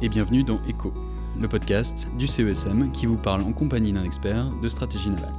et 0.00 0.08
bienvenue 0.08 0.44
dans 0.44 0.58
ECHO, 0.66 0.94
le 1.38 1.46
podcast 1.46 2.08
du 2.18 2.26
CESM 2.26 2.90
qui 2.90 3.04
vous 3.04 3.18
parle 3.18 3.42
en 3.42 3.52
compagnie 3.52 3.92
d'un 3.92 4.04
expert 4.04 4.48
de 4.62 4.68
stratégie 4.70 5.10
navale. 5.10 5.34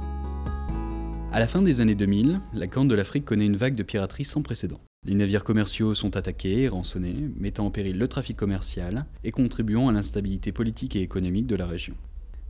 À 1.32 1.40
la 1.40 1.48
fin 1.48 1.62
des 1.62 1.80
années 1.80 1.96
2000, 1.96 2.40
la 2.52 2.66
Corne 2.68 2.86
de 2.86 2.94
l'Afrique 2.94 3.24
connaît 3.24 3.46
une 3.46 3.56
vague 3.56 3.74
de 3.74 3.82
piraterie 3.82 4.24
sans 4.24 4.42
précédent. 4.42 4.80
Les 5.04 5.16
navires 5.16 5.42
commerciaux 5.42 5.96
sont 5.96 6.16
attaqués 6.16 6.62
et 6.62 6.68
rançonnés, 6.68 7.28
mettant 7.40 7.66
en 7.66 7.70
péril 7.72 7.98
le 7.98 8.06
trafic 8.06 8.36
commercial 8.36 9.04
et 9.24 9.32
contribuant 9.32 9.88
à 9.88 9.92
l'instabilité 9.92 10.52
politique 10.52 10.94
et 10.94 11.02
économique 11.02 11.48
de 11.48 11.56
la 11.56 11.66
région. 11.66 11.96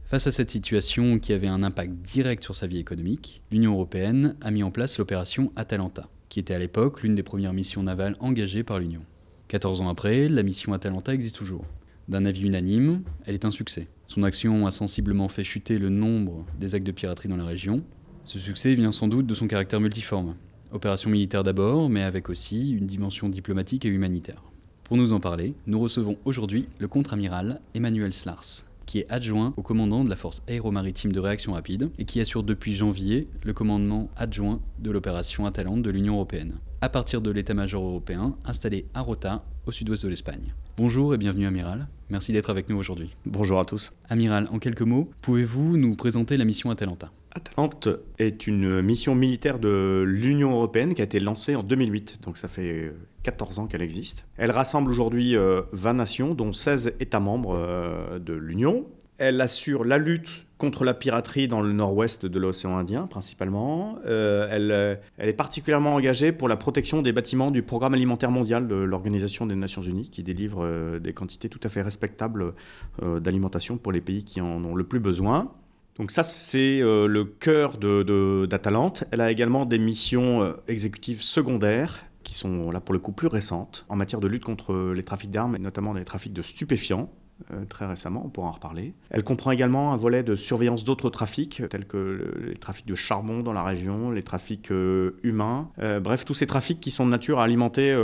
Face 0.04 0.26
à 0.26 0.32
cette 0.32 0.50
situation 0.50 1.18
qui 1.18 1.32
avait 1.32 1.48
un 1.48 1.62
impact 1.62 1.92
direct 2.02 2.44
sur 2.44 2.56
sa 2.56 2.66
vie 2.66 2.78
économique, 2.78 3.42
l'Union 3.50 3.72
européenne 3.72 4.36
a 4.42 4.50
mis 4.50 4.62
en 4.62 4.70
place 4.70 4.98
l'opération 4.98 5.50
Atalanta, 5.56 6.10
qui 6.28 6.40
était 6.40 6.54
à 6.54 6.58
l'époque 6.58 7.02
l'une 7.02 7.14
des 7.14 7.22
premières 7.22 7.54
missions 7.54 7.82
navales 7.82 8.16
engagées 8.20 8.64
par 8.64 8.80
l'Union. 8.80 9.00
14 9.50 9.80
ans 9.80 9.88
après, 9.88 10.28
la 10.28 10.44
mission 10.44 10.72
Atalanta 10.74 11.12
existe 11.12 11.34
toujours. 11.34 11.64
D'un 12.06 12.24
avis 12.24 12.42
unanime, 12.42 13.02
elle 13.26 13.34
est 13.34 13.44
un 13.44 13.50
succès. 13.50 13.88
Son 14.06 14.22
action 14.22 14.64
a 14.64 14.70
sensiblement 14.70 15.28
fait 15.28 15.42
chuter 15.42 15.80
le 15.80 15.88
nombre 15.88 16.46
des 16.60 16.76
actes 16.76 16.86
de 16.86 16.92
piraterie 16.92 17.28
dans 17.28 17.36
la 17.36 17.44
région. 17.44 17.82
Ce 18.22 18.38
succès 18.38 18.76
vient 18.76 18.92
sans 18.92 19.08
doute 19.08 19.26
de 19.26 19.34
son 19.34 19.48
caractère 19.48 19.80
multiforme. 19.80 20.36
Opération 20.70 21.10
militaire 21.10 21.42
d'abord, 21.42 21.90
mais 21.90 22.04
avec 22.04 22.30
aussi 22.30 22.70
une 22.70 22.86
dimension 22.86 23.28
diplomatique 23.28 23.84
et 23.84 23.88
humanitaire. 23.88 24.44
Pour 24.84 24.96
nous 24.96 25.12
en 25.12 25.18
parler, 25.18 25.54
nous 25.66 25.80
recevons 25.80 26.16
aujourd'hui 26.24 26.68
le 26.78 26.86
contre-amiral 26.86 27.60
Emmanuel 27.74 28.12
Slars, 28.12 28.66
qui 28.86 29.00
est 29.00 29.10
adjoint 29.10 29.52
au 29.56 29.62
commandant 29.62 30.04
de 30.04 30.10
la 30.10 30.16
force 30.16 30.42
aéromaritime 30.46 31.10
de 31.10 31.18
réaction 31.18 31.54
rapide 31.54 31.90
et 31.98 32.04
qui 32.04 32.20
assure 32.20 32.44
depuis 32.44 32.74
janvier 32.74 33.26
le 33.42 33.52
commandement 33.52 34.10
adjoint 34.16 34.60
de 34.78 34.92
l'opération 34.92 35.44
Atalante 35.44 35.82
de 35.82 35.90
l'Union 35.90 36.14
européenne 36.14 36.60
à 36.82 36.88
partir 36.88 37.20
de 37.20 37.30
l'état-major 37.30 37.84
européen 37.84 38.36
installé 38.44 38.86
à 38.94 39.02
Rota, 39.02 39.44
au 39.66 39.72
sud-ouest 39.72 40.04
de 40.04 40.08
l'Espagne. 40.08 40.54
Bonjour 40.76 41.14
et 41.14 41.18
bienvenue 41.18 41.46
Amiral, 41.46 41.88
merci 42.08 42.32
d'être 42.32 42.48
avec 42.48 42.68
nous 42.70 42.76
aujourd'hui. 42.76 43.14
Bonjour 43.26 43.60
à 43.60 43.64
tous. 43.66 43.92
Amiral, 44.08 44.48
en 44.50 44.58
quelques 44.58 44.80
mots, 44.82 45.10
pouvez-vous 45.20 45.76
nous 45.76 45.94
présenter 45.94 46.38
la 46.38 46.46
mission 46.46 46.70
Atalanta? 46.70 47.10
Atalante 47.32 47.88
est 48.18 48.46
une 48.46 48.80
mission 48.80 49.14
militaire 49.14 49.58
de 49.58 50.04
l'Union 50.06 50.52
européenne 50.52 50.94
qui 50.94 51.02
a 51.02 51.04
été 51.04 51.20
lancée 51.20 51.54
en 51.54 51.62
2008, 51.62 52.22
donc 52.22 52.38
ça 52.38 52.48
fait 52.48 52.92
14 53.24 53.58
ans 53.58 53.66
qu'elle 53.66 53.82
existe. 53.82 54.24
Elle 54.38 54.50
rassemble 54.50 54.90
aujourd'hui 54.90 55.34
20 55.34 55.40
euh, 55.40 55.92
nations, 55.92 56.34
dont 56.34 56.52
16 56.52 56.94
États 56.98 57.20
membres 57.20 57.54
euh, 57.54 58.18
de 58.18 58.32
l'Union. 58.32 58.86
Elle 59.18 59.40
assure 59.42 59.84
la 59.84 59.98
lutte 59.98 60.46
contre 60.60 60.84
la 60.84 60.94
piraterie 60.94 61.48
dans 61.48 61.62
le 61.62 61.72
nord-ouest 61.72 62.26
de 62.26 62.38
l'océan 62.38 62.76
Indien 62.76 63.06
principalement. 63.06 63.98
Euh, 64.06 64.46
elle, 64.50 64.70
euh, 64.70 64.94
elle, 65.16 65.30
est 65.30 65.32
particulièrement 65.32 65.94
engagée 65.94 66.30
pour 66.32 66.48
la 66.48 66.56
protection 66.56 67.02
des 67.02 67.12
bâtiments 67.12 67.50
du 67.50 67.62
Programme 67.62 67.94
alimentaire 67.94 68.30
mondial 68.30 68.68
de 68.68 68.76
l'Organisation 68.76 69.46
des 69.46 69.56
Nations 69.56 69.82
Unies 69.82 70.10
qui 70.10 70.22
délivre 70.22 70.60
euh, 70.62 70.98
des 71.00 71.14
quantités 71.14 71.48
tout 71.48 71.60
à 71.64 71.68
fait 71.68 71.82
respectables 71.82 72.52
d'alimentation 73.00 73.78
pour 73.78 73.92
les 73.92 74.02
pays 74.02 74.24
qui 74.24 74.42
en 74.42 74.62
ont 74.62 74.74
le 74.74 74.84
plus 74.84 75.00
besoin. 75.00 75.52
Donc 75.96 76.10
ça, 76.10 76.22
c'est 76.22 76.80
le 76.80 77.24
cœur 77.24 77.78
d'Atalante. 77.78 79.04
Elle 79.10 79.22
a 79.22 79.30
également 79.30 79.64
des 79.64 79.78
missions 79.78 80.54
exécutives 80.68 81.22
secondaires 81.22 82.04
qui 82.22 82.34
sont 82.34 82.70
là 82.70 82.80
pour 82.80 82.92
le 82.92 82.98
coup 82.98 83.12
plus 83.12 83.28
récentes 83.28 83.86
en 83.88 83.96
matière 83.96 84.20
de 84.20 84.28
lutte 84.28 84.44
contre 84.44 84.92
les 84.94 85.02
trafics 85.02 85.30
d'armes 85.30 85.56
et 85.56 85.58
notamment 85.58 85.94
les 85.94 86.04
trafics 86.04 86.34
de 86.34 86.42
stupéfiants. 86.42 87.10
Euh, 87.52 87.64
très 87.68 87.86
récemment, 87.86 88.22
on 88.24 88.28
pourra 88.28 88.48
en 88.48 88.52
reparler. 88.52 88.94
Elle 89.10 89.24
comprend 89.24 89.50
également 89.50 89.92
un 89.92 89.96
volet 89.96 90.22
de 90.22 90.34
surveillance 90.34 90.84
d'autres 90.84 91.10
trafics, 91.10 91.62
tels 91.70 91.86
que 91.86 92.46
les 92.46 92.54
trafics 92.54 92.86
de 92.86 92.94
charbon 92.94 93.40
dans 93.40 93.52
la 93.52 93.62
région, 93.62 94.10
les 94.10 94.22
trafics 94.22 94.70
euh, 94.70 95.18
humains, 95.22 95.68
euh, 95.80 96.00
bref, 96.00 96.24
tous 96.24 96.34
ces 96.34 96.46
trafics 96.46 96.80
qui 96.80 96.90
sont 96.90 97.04
de 97.06 97.10
nature 97.10 97.40
à 97.40 97.44
alimenter 97.44 97.96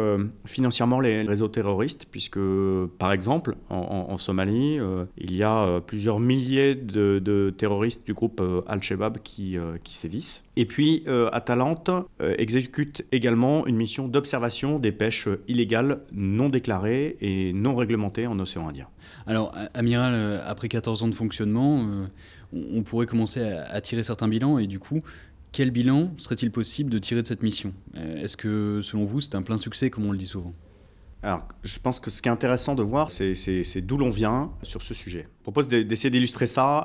financièrement 0.44 1.00
les 1.00 1.22
réseaux 1.22 1.48
terroristes, 1.48 2.06
puisque, 2.10 2.38
par 2.98 3.12
exemple, 3.12 3.56
en, 3.70 4.16
Somalie, 4.16 4.78
il 5.18 5.36
y 5.36 5.42
a 5.42 5.80
plusieurs 5.80 6.20
milliers 6.20 6.74
de, 6.74 7.54
terroristes 7.56 8.06
du 8.06 8.14
groupe 8.14 8.42
Al-Shabaab 8.66 9.18
qui, 9.18 9.56
qui 9.84 9.94
sévissent. 9.94 10.44
Et 10.56 10.64
puis, 10.64 11.04
Atalante 11.32 11.90
exécute 12.20 13.04
également 13.12 13.66
une 13.66 13.76
mission 13.76 14.08
d'observation 14.08 14.78
des 14.78 14.92
pêches 14.92 15.28
illégales 15.48 16.00
non 16.12 16.48
déclarées 16.48 17.16
et 17.20 17.52
non 17.52 17.76
réglementées 17.76 18.26
en 18.26 18.38
océan 18.38 18.68
Indien. 18.68 18.88
Alors, 19.26 19.52
Amiral, 19.74 20.12
euh, 20.14 20.38
après 20.46 20.68
14 20.68 21.02
ans 21.02 21.08
de 21.08 21.14
fonctionnement, 21.14 21.80
euh, 21.80 22.06
on 22.52 22.82
pourrait 22.82 23.06
commencer 23.06 23.42
à 23.42 23.80
tirer 23.80 24.02
certains 24.02 24.28
bilans 24.28 24.58
et 24.58 24.66
du 24.66 24.78
coup, 24.78 25.02
quel 25.52 25.70
bilan 25.70 26.12
serait-il 26.16 26.50
possible 26.50 26.90
de 26.90 26.98
tirer 26.98 27.22
de 27.22 27.26
cette 27.26 27.42
mission? 27.42 27.72
Euh, 27.96 28.22
Est-ce 28.22 28.36
que, 28.36 28.80
selon 28.82 29.04
vous, 29.04 29.20
c'est 29.20 29.34
un 29.34 29.42
plein 29.42 29.58
succès, 29.58 29.90
comme 29.90 30.06
on 30.06 30.12
le 30.12 30.18
dit 30.18 30.26
souvent? 30.26 30.52
Alors, 31.22 31.48
je 31.64 31.78
pense 31.80 31.98
que 31.98 32.10
ce 32.10 32.22
qui 32.22 32.28
est 32.28 32.32
intéressant 32.32 32.74
de 32.74 32.82
voir, 32.82 33.10
c'est 33.10 33.80
d'où 33.80 33.96
l'on 33.96 34.10
vient 34.10 34.52
sur 34.62 34.82
ce 34.82 34.94
sujet. 34.94 35.26
Je 35.38 35.42
propose 35.42 35.66
d'essayer 35.68 36.10
d'illustrer 36.10 36.46
ça 36.46 36.76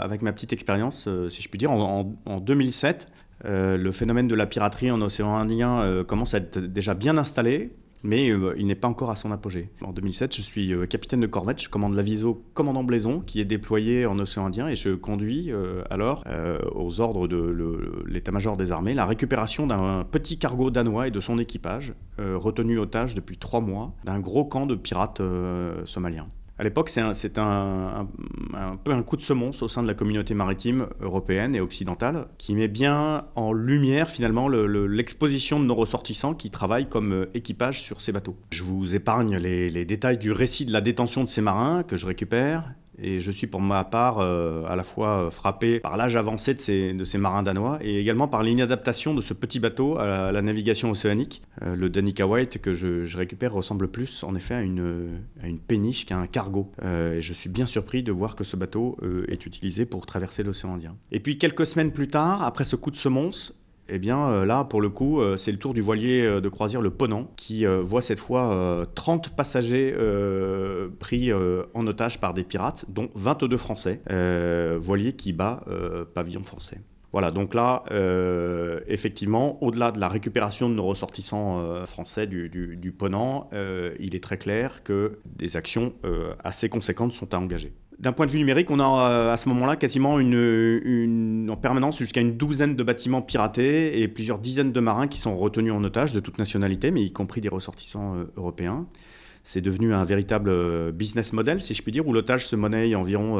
avec 0.00 0.22
ma 0.22 0.32
petite 0.32 0.54
expérience, 0.54 1.06
si 1.28 1.42
je 1.42 1.48
puis 1.48 1.58
dire. 1.58 1.70
En, 1.70 2.14
en 2.24 2.40
2007, 2.40 3.08
le 3.44 3.90
phénomène 3.90 4.26
de 4.26 4.34
la 4.34 4.46
piraterie 4.46 4.90
en 4.90 5.02
océan 5.02 5.34
Indien 5.34 6.02
commence 6.04 6.32
à 6.32 6.38
être 6.38 6.60
déjà 6.60 6.94
bien 6.94 7.18
installé 7.18 7.72
mais 8.02 8.30
euh, 8.30 8.54
il 8.56 8.66
n'est 8.66 8.74
pas 8.74 8.88
encore 8.88 9.10
à 9.10 9.16
son 9.16 9.32
apogée. 9.32 9.70
En 9.82 9.92
2007, 9.92 10.34
je 10.34 10.42
suis 10.42 10.72
euh, 10.72 10.86
capitaine 10.86 11.20
de 11.20 11.26
corvette, 11.26 11.60
je 11.62 11.68
commande 11.68 11.94
l'aviso 11.94 12.42
commandant 12.54 12.84
Blaison, 12.84 13.20
qui 13.20 13.40
est 13.40 13.44
déployé 13.44 14.06
en 14.06 14.18
océan 14.18 14.46
Indien, 14.46 14.68
et 14.68 14.76
je 14.76 14.90
conduis 14.90 15.52
euh, 15.52 15.82
alors, 15.90 16.24
aux 16.74 17.00
ordres 17.00 17.28
de 17.28 18.04
l'état-major 18.06 18.56
des 18.56 18.72
armées, 18.72 18.94
la 18.94 19.06
récupération 19.06 19.66
d'un 19.66 20.04
petit 20.10 20.38
cargo 20.38 20.70
danois 20.70 21.08
et 21.08 21.10
de 21.10 21.20
son 21.20 21.38
équipage, 21.38 21.94
retenu 22.18 22.78
otage 22.78 23.14
depuis 23.14 23.36
trois 23.36 23.60
mois, 23.60 23.94
d'un 24.04 24.20
gros 24.20 24.44
camp 24.44 24.66
de 24.66 24.74
pirates 24.74 25.22
somaliens. 25.84 26.28
À 26.60 26.62
l'époque, 26.62 26.90
c'est 26.90 27.00
un, 27.38 28.06
coup 29.06 29.16
de 29.16 29.22
semonce 29.22 29.62
au 29.62 29.68
sein 29.68 29.82
de 29.82 29.86
la 29.86 29.94
communauté 29.94 30.34
maritime 30.34 30.88
européenne 31.00 31.54
et 31.54 31.60
occidentale 31.62 32.26
qui 32.36 32.54
met 32.54 32.68
bien 32.68 33.24
en 33.34 33.54
lumière 33.54 34.10
finalement 34.10 34.46
l'exposition 34.46 35.58
de 35.58 35.64
nos 35.64 35.74
ressortissants 35.74 36.34
qui 36.34 36.50
travaillent 36.50 36.90
comme 36.90 37.14
euh, 37.14 37.30
équipage 37.32 37.80
sur 37.80 38.02
ces 38.02 38.12
bateaux. 38.12 38.36
Je 38.50 38.62
vous 38.62 38.94
épargne 38.94 39.38
les 39.38 39.84
détails 39.86 40.18
du 40.18 40.32
récit 40.32 40.66
de 40.66 40.72
la 40.74 40.82
détention 40.82 41.24
de 41.24 41.30
ces 41.30 41.40
marins 41.40 41.82
que 41.82 41.96
je 41.96 42.04
récupère 42.04 42.74
et 43.02 43.20
je 43.20 43.30
suis 43.30 43.46
pour 43.46 43.60
ma 43.60 43.84
part 43.84 44.18
euh, 44.18 44.64
à 44.68 44.76
la 44.76 44.84
fois 44.84 45.26
euh, 45.26 45.30
frappé 45.30 45.80
par 45.80 45.96
l'âge 45.96 46.16
avancé 46.16 46.54
de 46.54 46.60
ces, 47.04 47.18
marins 47.18 47.42
danois 47.42 47.78
et 47.82 47.98
également 48.00 48.28
par 48.28 48.42
l'inadaptation 48.42 49.14
de 49.14 49.20
ce 49.20 49.34
petit 49.34 49.60
bateau 49.60 49.98
à 49.98 50.32
la, 50.32 50.42
navigation 50.42 50.90
océanique. 50.90 51.42
Euh, 51.62 51.76
le 51.76 51.90
Danica 51.90 52.26
White 52.26 52.60
que 52.60 52.74
je, 52.74 53.16
récupère 53.16 53.52
ressemble 53.52 53.88
plus 53.88 54.24
en 54.24 54.34
effet 54.34 54.54
à 54.54 54.62
une, 54.62 55.20
à 55.42 55.48
une 55.48 55.58
péniche 55.58 56.06
qu'à 56.06 56.16
un 56.16 56.26
cargo. 56.26 56.72
et 56.82 57.20
je 57.20 57.32
suis 57.32 57.50
bien 57.50 57.66
surpris 57.66 58.02
de 58.02 58.12
voir 58.12 58.34
que 58.34 58.44
ce 58.44 58.56
bateau 58.56 58.96
est 59.28 59.44
utilisé 59.46 59.84
pour 59.84 60.06
traverser 60.06 60.42
l'océan 60.42 60.74
Indien. 60.74 60.96
Et 61.10 61.20
puis 61.20 61.36
quelques 61.36 61.66
semaines 61.66 61.92
plus 61.92 62.08
tard, 62.08 62.42
après 62.42 62.64
ce 62.64 62.76
coup 62.76 62.90
de 62.90 62.96
semonce, 62.96 63.59
eh 63.90 63.98
bien 63.98 64.28
euh, 64.28 64.46
là, 64.46 64.64
pour 64.64 64.80
le 64.80 64.88
coup, 64.88 65.20
euh, 65.20 65.36
c'est 65.36 65.52
le 65.52 65.58
tour 65.58 65.74
du 65.74 65.80
voilier 65.80 66.22
euh, 66.22 66.40
de 66.40 66.48
croisière 66.48 66.80
le 66.80 66.90
Ponant 66.90 67.30
qui 67.36 67.64
voit 67.64 68.00
cette 68.00 68.20
fois 68.20 68.86
30 68.94 69.30
passagers 69.30 69.94
pris 70.98 71.32
en 71.32 71.86
otage 71.86 72.20
par 72.20 72.34
des 72.34 72.44
pirates, 72.44 72.84
dont 72.88 73.08
22 73.14 73.56
Français. 73.56 74.00
voilier 74.78 75.12
qui 75.12 75.32
bat 75.32 75.64
pavillon 76.14 76.44
français. 76.44 76.80
Voilà, 77.12 77.30
donc 77.30 77.54
là, 77.54 77.84
effectivement, 78.86 79.62
au-delà 79.62 79.90
de 79.92 79.98
la 79.98 80.08
récupération 80.08 80.68
de 80.68 80.74
nos 80.74 80.84
ressortissants 80.84 81.84
français 81.86 82.26
du, 82.26 82.48
du 82.48 82.92
Ponant, 82.92 83.48
il 83.98 84.14
est 84.14 84.22
très 84.22 84.38
clair 84.38 84.82
que 84.82 85.18
des 85.24 85.56
actions 85.56 85.92
assez 86.44 86.68
conséquentes 86.68 87.12
sont 87.12 87.34
à 87.34 87.38
engager. 87.38 87.72
D'un 88.00 88.12
point 88.12 88.24
de 88.24 88.30
vue 88.30 88.38
numérique, 88.38 88.70
on 88.70 88.80
a 88.80 89.10
euh, 89.10 89.32
à 89.32 89.36
ce 89.36 89.46
moment-là 89.50 89.76
quasiment 89.76 90.18
une, 90.18 91.46
en 91.50 91.56
permanence 91.56 91.98
jusqu'à 91.98 92.22
une 92.22 92.38
douzaine 92.38 92.74
de 92.74 92.82
bâtiments 92.82 93.20
piratés 93.20 94.00
et 94.00 94.08
plusieurs 94.08 94.38
dizaines 94.38 94.72
de 94.72 94.80
marins 94.80 95.06
qui 95.06 95.18
sont 95.18 95.36
retenus 95.36 95.74
en 95.74 95.84
otage 95.84 96.14
de 96.14 96.20
toute 96.20 96.38
nationalité, 96.38 96.92
mais 96.92 97.02
y 97.02 97.12
compris 97.12 97.42
des 97.42 97.50
ressortissants 97.50 98.16
euh, 98.16 98.24
européens. 98.38 98.86
C'est 99.42 99.60
devenu 99.60 99.92
un 99.92 100.04
véritable 100.04 100.48
euh, 100.48 100.92
business 100.92 101.34
model, 101.34 101.60
si 101.60 101.74
je 101.74 101.82
puis 101.82 101.92
dire, 101.92 102.08
où 102.08 102.14
l'otage 102.14 102.46
se 102.46 102.56
monnaie 102.56 102.94
environ 102.94 103.38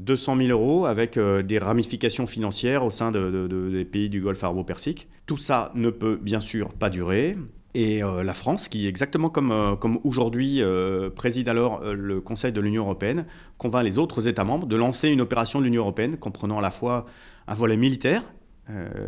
200 0.00 0.36
000 0.38 0.48
euros 0.48 0.86
avec 0.86 1.16
des 1.16 1.58
ramifications 1.58 2.26
financières 2.26 2.84
au 2.84 2.90
sein 2.90 3.12
des 3.12 3.84
pays 3.84 4.10
du 4.10 4.22
Golfe 4.22 4.42
arabo-persique. 4.42 5.08
Tout 5.26 5.36
ça 5.36 5.70
ne 5.76 5.90
peut 5.90 6.18
bien 6.20 6.40
sûr 6.40 6.72
pas 6.72 6.90
durer. 6.90 7.36
Et 7.74 8.02
euh, 8.02 8.22
la 8.22 8.34
France, 8.34 8.68
qui 8.68 8.86
exactement 8.86 9.30
comme, 9.30 9.50
euh, 9.50 9.76
aujourd'hui 10.04 10.60
euh, 10.60 11.08
préside 11.08 11.48
alors 11.48 11.82
le 11.82 12.20
Conseil 12.20 12.52
de 12.52 12.60
l'Union 12.60 12.84
européenne, 12.84 13.24
convainc 13.56 13.84
les 13.84 13.98
autres 13.98 14.28
États 14.28 14.44
membres 14.44 14.66
de 14.66 14.76
lancer 14.76 15.08
une 15.08 15.22
opération 15.22 15.58
de 15.58 15.64
l'Union 15.64 15.82
européenne 15.82 16.18
comprenant 16.18 16.58
à 16.58 16.62
la 16.62 16.70
fois 16.70 17.06
un 17.46 17.54
volet 17.54 17.76
militaire 17.76 18.22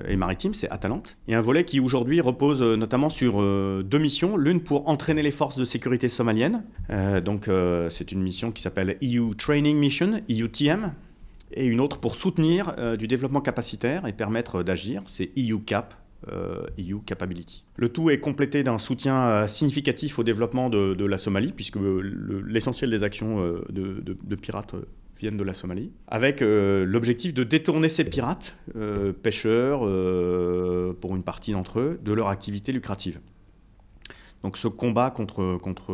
et 0.08 0.16
maritime, 0.16 0.52
c'est 0.52 0.68
Atalante, 0.68 1.16
et 1.28 1.34
un 1.34 1.40
volet 1.40 1.64
qui 1.64 1.78
aujourd'hui 1.78 2.20
repose 2.20 2.60
notamment 2.60 3.08
sur 3.08 3.38
deux 3.38 3.98
missions, 3.98 4.36
l'une 4.36 4.60
pour 4.60 4.88
entraîner 4.88 5.22
les 5.22 5.30
forces 5.30 5.56
de 5.56 5.64
sécurité 5.64 6.08
somaliennes, 6.08 6.64
donc 7.24 7.48
c'est 7.88 8.10
une 8.10 8.20
mission 8.20 8.50
qui 8.50 8.62
s'appelle 8.62 8.98
EU 9.00 9.34
Training 9.38 9.78
Mission, 9.78 10.20
EUTM, 10.28 10.92
et 11.52 11.66
une 11.66 11.78
autre 11.78 11.98
pour 11.98 12.16
soutenir 12.16 12.74
du 12.98 13.06
développement 13.06 13.40
capacitaire 13.40 14.08
et 14.08 14.12
permettre 14.12 14.64
d'agir, 14.64 15.02
c'est 15.06 15.30
EU 15.38 15.60
CAP, 15.60 15.94
EU 16.78 17.00
Capability. 17.04 17.64
Le 17.76 17.88
tout 17.88 18.10
est 18.10 18.18
complété 18.18 18.62
d'un 18.62 18.78
soutien 18.78 19.46
significatif 19.46 20.18
au 20.18 20.24
développement 20.24 20.70
de, 20.70 21.04
la 21.04 21.18
Somalie, 21.18 21.52
puisque 21.52 21.78
l'essentiel 22.46 22.90
des 22.90 23.04
actions 23.04 23.42
de, 23.70 24.02
de 24.02 24.34
pirates 24.36 24.74
viennent 25.18 25.36
de 25.36 25.44
la 25.44 25.54
Somalie, 25.54 25.92
avec 26.08 26.40
l'objectif 26.40 27.34
de 27.34 27.44
détourner 27.44 27.88
ces 27.88 28.04
pirates, 28.04 28.56
pêcheurs, 29.22 29.80
pour 31.00 31.16
une 31.16 31.22
partie 31.22 31.52
d'entre 31.52 31.80
eux, 31.80 32.00
de 32.02 32.12
leur 32.12 32.28
activité 32.28 32.72
lucrative. 32.72 33.20
Donc 34.44 34.58
ce 34.58 34.68
combat 34.68 35.10
contre, 35.10 35.56
contre 35.56 35.86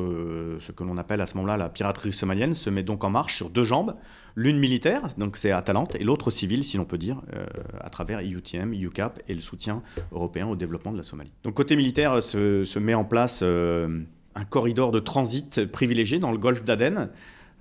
ce 0.59 0.73
que 0.73 0.83
l'on 0.83 0.99
appelle 0.99 1.21
à 1.21 1.27
ce 1.27 1.37
moment-là 1.37 1.57
la 1.57 1.69
piraterie 1.69 2.13
somalienne 2.13 2.53
se 2.53 2.69
met 2.69 2.83
donc 2.83 3.05
en 3.05 3.11
marche 3.11 3.37
sur 3.37 3.49
deux 3.49 3.63
jambes, 3.63 3.95
l'une 4.35 4.59
militaire, 4.59 5.03
donc 5.19 5.37
c'est 5.37 5.53
Atalante, 5.53 5.95
et 5.95 6.03
l'autre 6.03 6.33
civile, 6.33 6.65
si 6.65 6.77
l'on 6.77 6.85
peut 6.85 6.99
dire, 6.99 7.23
euh, 7.33 7.47
à 7.81 7.91
travers 7.91 8.19
EUTM, 8.19 8.75
EUCAP 8.75 9.23
et 9.29 9.35
le 9.35 9.41
soutien 9.41 9.83
européen 10.11 10.49
au 10.49 10.57
développement 10.57 10.91
de 10.91 10.97
la 10.97 11.05
Somalie. 11.05 11.31
Donc 11.45 11.55
côté 11.55 11.77
militaire 11.77 12.21
se, 12.25 12.65
se 12.65 12.79
met 12.81 12.95
en 12.95 13.05
place 13.05 13.41
euh, 13.45 14.01
un 14.35 14.45
corridor 14.45 14.91
de 14.91 14.99
transit 14.99 15.65
privilégié 15.67 16.19
dans 16.19 16.33
le 16.33 16.39
golfe 16.39 16.65
d'Aden, 16.65 17.09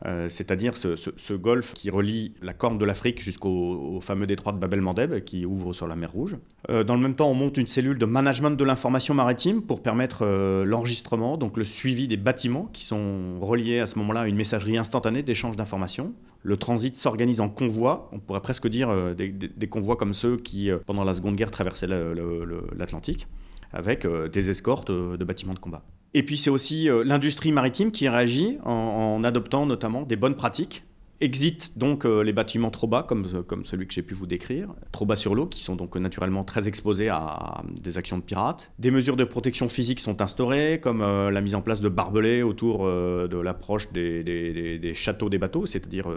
euh, 0.05 0.29
c'est-à-dire 0.29 0.77
ce, 0.77 1.33
golfe 1.33 1.73
qui 1.73 1.89
relie 1.89 2.33
la 2.41 2.53
corne 2.53 2.77
de 2.77 2.85
l'Afrique 2.85 3.21
jusqu'au 3.21 3.99
fameux 4.01 4.27
détroit 4.27 4.53
de 4.53 4.57
Bab 4.57 4.73
el-Mandeb 4.73 5.19
qui 5.23 5.45
ouvre 5.45 5.73
sur 5.73 5.87
la 5.87 5.95
mer 5.95 6.11
Rouge. 6.11 6.37
Euh, 6.69 6.83
dans 6.83 6.95
le 6.95 7.01
même 7.01 7.15
temps, 7.15 7.29
on 7.29 7.33
monte 7.33 7.57
une 7.57 7.67
cellule 7.67 7.97
de 7.97 8.05
management 8.05 8.51
de 8.51 8.63
l'information 8.63 9.13
maritime 9.13 9.61
pour 9.61 9.81
permettre 9.81 10.19
euh, 10.23 10.63
l'enregistrement, 10.63 11.37
donc 11.37 11.57
le 11.57 11.65
suivi 11.65 12.07
des 12.07 12.17
bâtiments 12.17 12.69
qui 12.71 12.85
sont 12.85 13.39
reliés 13.41 13.79
à 13.79 13.87
ce 13.87 13.97
moment-là 13.99 14.21
à 14.21 14.27
une 14.27 14.35
messagerie 14.35 14.77
instantanée 14.77 15.23
d'échange 15.23 15.57
d'informations. 15.57 16.13
Le 16.43 16.55
transit 16.55 16.95
s'organise 16.95 17.41
en 17.41 17.49
convois, 17.49 18.09
on 18.13 18.19
pourrait 18.19 18.41
presque 18.41 18.67
dire 18.69 19.13
des, 19.15 19.67
convois 19.67 19.97
comme 19.97 20.13
ceux 20.13 20.37
qui, 20.37 20.69
pendant 20.85 21.03
la 21.03 21.13
Seconde 21.13 21.35
Guerre, 21.35 21.51
traversaient 21.51 21.87
l'Atlantique, 21.87 23.27
avec 23.73 24.07
des 24.07 24.49
escortes 24.49 24.89
de 24.89 25.23
bâtiments 25.25 25.53
de 25.53 25.59
combat. 25.59 25.83
Et 26.13 26.23
puis 26.23 26.37
c'est 26.37 26.49
aussi 26.49 26.89
euh, 26.89 27.03
l'industrie 27.03 27.51
maritime 27.51 27.91
qui 27.91 28.09
réagit 28.09 28.57
en, 28.65 29.23
adoptant 29.23 29.65
notamment 29.65 30.03
des 30.03 30.15
bonnes 30.15 30.35
pratiques. 30.35 30.83
Exit 31.21 31.77
donc 31.77 32.05
euh, 32.05 32.23
les 32.23 32.31
bâtiments 32.31 32.71
trop 32.71 32.87
bas, 32.87 33.03
comme, 33.03 33.27
euh, 33.33 33.43
comme 33.43 33.65
celui 33.65 33.85
que 33.85 33.93
j'ai 33.93 34.01
pu 34.01 34.13
vous 34.13 34.25
décrire, 34.25 34.69
trop 34.93 35.05
bas 35.05 35.17
sur 35.17 35.35
l'eau, 35.35 35.47
qui 35.47 35.61
sont 35.61 35.75
donc 35.75 35.97
naturellement 35.97 36.45
très 36.45 36.69
exposés 36.69 37.09
à, 37.09 37.61
des 37.81 37.97
actions 37.97 38.17
de 38.17 38.23
pirates. 38.23 38.71
Des 38.79 38.89
mesures 38.89 39.17
de 39.17 39.25
protection 39.25 39.67
physique 39.67 39.99
sont 39.99 40.21
instaurées, 40.21 40.79
comme 40.81 41.01
la 41.01 41.41
mise 41.41 41.55
en 41.55 41.61
place 41.61 41.81
de 41.81 41.89
barbelés 41.89 42.41
autour 42.41 42.85
de 42.87 43.37
l'approche 43.37 43.91
des, 43.91 44.93
châteaux 44.95 45.29
des 45.29 45.37
bateaux, 45.37 45.65
c'est-à-dire 45.65 46.07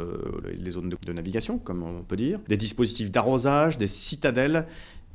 les 0.57 0.71
zones 0.71 0.95
de 1.05 1.13
navigation, 1.13 1.59
comme 1.59 1.83
on 1.83 2.05
peut 2.05 2.17
dire. 2.17 2.39
Des 2.47 2.57
dispositifs 2.57 3.11
d'arrosage, 3.11 3.79
des 3.79 3.89
citadelles 3.89 4.67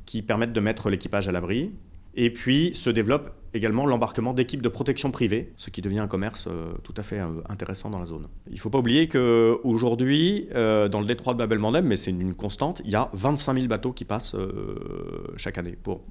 qui 0.04 0.20
permettent 0.20 0.52
de 0.52 0.60
mettre 0.60 0.90
l'équipage 0.90 1.28
à 1.28 1.32
l'abri. 1.32 1.70
Et 2.20 2.30
puis 2.32 2.72
se 2.74 2.90
développe 2.90 3.30
également 3.54 3.86
l'embarquement 3.86 4.34
d'équipes 4.34 4.60
de 4.60 4.68
protection 4.68 5.12
privée, 5.12 5.52
ce 5.54 5.70
qui 5.70 5.82
devient 5.82 6.00
un 6.00 6.08
commerce 6.08 6.48
euh, 6.48 6.72
tout 6.82 6.92
à 6.96 7.04
fait 7.04 7.20
euh, 7.20 7.28
intéressant 7.48 7.90
dans 7.90 8.00
la 8.00 8.06
zone. 8.06 8.26
Il 8.48 8.54
ne 8.54 8.58
faut 8.58 8.70
pas 8.70 8.78
oublier 8.78 9.06
qu'aujourd'hui, 9.06 10.48
euh, 10.52 10.88
dans 10.88 10.98
le 10.98 11.06
détroit 11.06 11.34
de 11.34 11.38
Babel-Mandeb, 11.38 11.84
mais 11.84 11.96
c'est 11.96 12.10
une, 12.10 12.34
constante, 12.34 12.82
il 12.84 12.90
y 12.90 12.96
a 12.96 13.08
25 13.12 13.54
000 13.54 13.66
bateaux 13.68 13.92
qui 13.92 14.04
passent 14.04 14.34
chaque 15.36 15.58
année 15.58 15.78
pour 15.80 16.02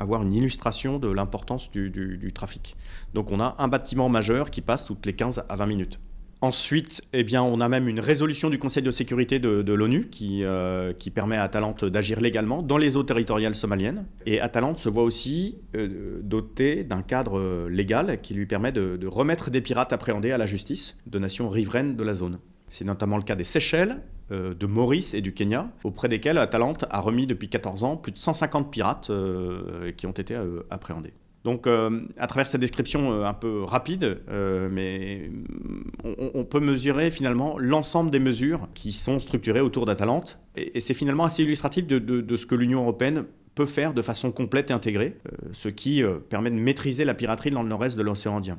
avoir 0.00 0.24
une 0.24 0.34
illustration 0.34 0.98
de 0.98 1.08
l'importance 1.08 1.70
du 1.70 2.32
trafic. 2.34 2.76
Donc 3.14 3.30
on 3.30 3.38
a 3.38 3.54
un 3.58 3.68
bâtiment 3.68 4.08
majeur 4.08 4.50
qui 4.50 4.60
passe 4.60 4.84
toutes 4.84 5.06
les 5.06 5.12
15 5.12 5.44
à 5.48 5.54
20 5.54 5.66
minutes. 5.66 6.00
Ensuite, 6.40 7.02
eh 7.12 7.26
on 7.36 7.60
a 7.60 7.68
même 7.68 7.88
une 7.88 7.98
résolution 7.98 8.48
du 8.48 8.60
Conseil 8.60 8.84
de 8.84 8.92
sécurité 8.92 9.40
de, 9.40 9.72
l'ONU 9.72 10.08
qui, 10.08 10.44
euh, 10.44 10.92
qui, 10.92 11.10
permet 11.10 11.36
à 11.36 11.42
Atalante 11.42 11.84
d'agir 11.84 12.20
légalement 12.20 12.62
dans 12.62 12.78
les 12.78 12.96
eaux 12.96 13.02
territoriales 13.02 13.56
somaliennes. 13.56 14.06
Et 14.24 14.40
Atalante 14.40 14.78
se 14.78 14.88
voit 14.88 15.02
aussi 15.02 15.58
euh, 15.74 16.20
doté 16.22 16.84
d'un 16.84 17.02
cadre 17.02 17.68
légal 17.68 18.20
qui 18.20 18.34
lui 18.34 18.46
permet 18.46 18.70
de, 18.70 19.06
remettre 19.08 19.50
des 19.50 19.60
pirates 19.60 19.92
appréhendés 19.92 20.30
à 20.30 20.38
la 20.38 20.46
justice 20.46 20.96
de 21.06 21.18
nations 21.18 21.48
riveraines 21.48 21.96
de 21.96 22.04
la 22.04 22.14
zone. 22.14 22.38
C'est 22.68 22.84
notamment 22.84 23.16
le 23.16 23.24
cas 23.24 23.34
des 23.34 23.44
Seychelles, 23.44 24.00
euh, 24.30 24.54
de 24.54 24.66
Maurice 24.66 25.14
et 25.14 25.20
du 25.20 25.32
Kenya, 25.32 25.72
auprès 25.82 26.08
desquels 26.08 26.38
Atalante 26.38 26.84
a 26.90 27.00
remis 27.00 27.26
depuis 27.26 27.48
14 27.48 27.82
ans 27.82 27.96
plus 27.96 28.12
de 28.12 28.18
150 28.18 28.70
pirates 28.70 29.10
qui 29.96 30.06
ont 30.06 30.12
été 30.12 30.38
appréhendés. 30.70 31.14
Donc, 31.48 31.66
euh, 31.66 32.02
à 32.18 32.26
travers 32.26 32.46
cette 32.46 32.60
description 32.60 33.10
euh, 33.10 33.24
un 33.24 33.32
peu 33.32 33.62
rapide, 33.62 34.20
euh, 34.28 34.68
mais 34.70 35.30
on, 36.04 36.44
peut 36.44 36.60
mesurer 36.60 37.10
finalement 37.10 37.56
l'ensemble 37.58 38.10
des 38.10 38.18
mesures 38.18 38.68
qui 38.74 38.92
sont 38.92 39.18
structurées 39.18 39.62
autour 39.62 39.86
d'Atalante. 39.86 40.38
Et, 40.56 40.78
c'est 40.80 40.92
finalement 40.92 41.24
assez 41.24 41.44
illustratif 41.44 41.86
de, 41.86 42.36
ce 42.36 42.44
que 42.44 42.54
l'Union 42.54 42.82
européenne 42.82 43.24
peut 43.54 43.64
faire 43.64 43.94
de 43.94 44.02
façon 44.02 44.30
complète 44.30 44.70
et 44.70 44.74
intégrée, 44.74 45.16
ce 45.52 45.70
qui 45.70 46.02
permet 46.28 46.50
de 46.50 46.56
maîtriser 46.56 47.06
la 47.06 47.14
piraterie 47.14 47.50
dans 47.50 47.62
le 47.62 47.70
nord-est 47.70 47.96
de 47.96 48.02
l'océan 48.02 48.36
Indien. 48.36 48.58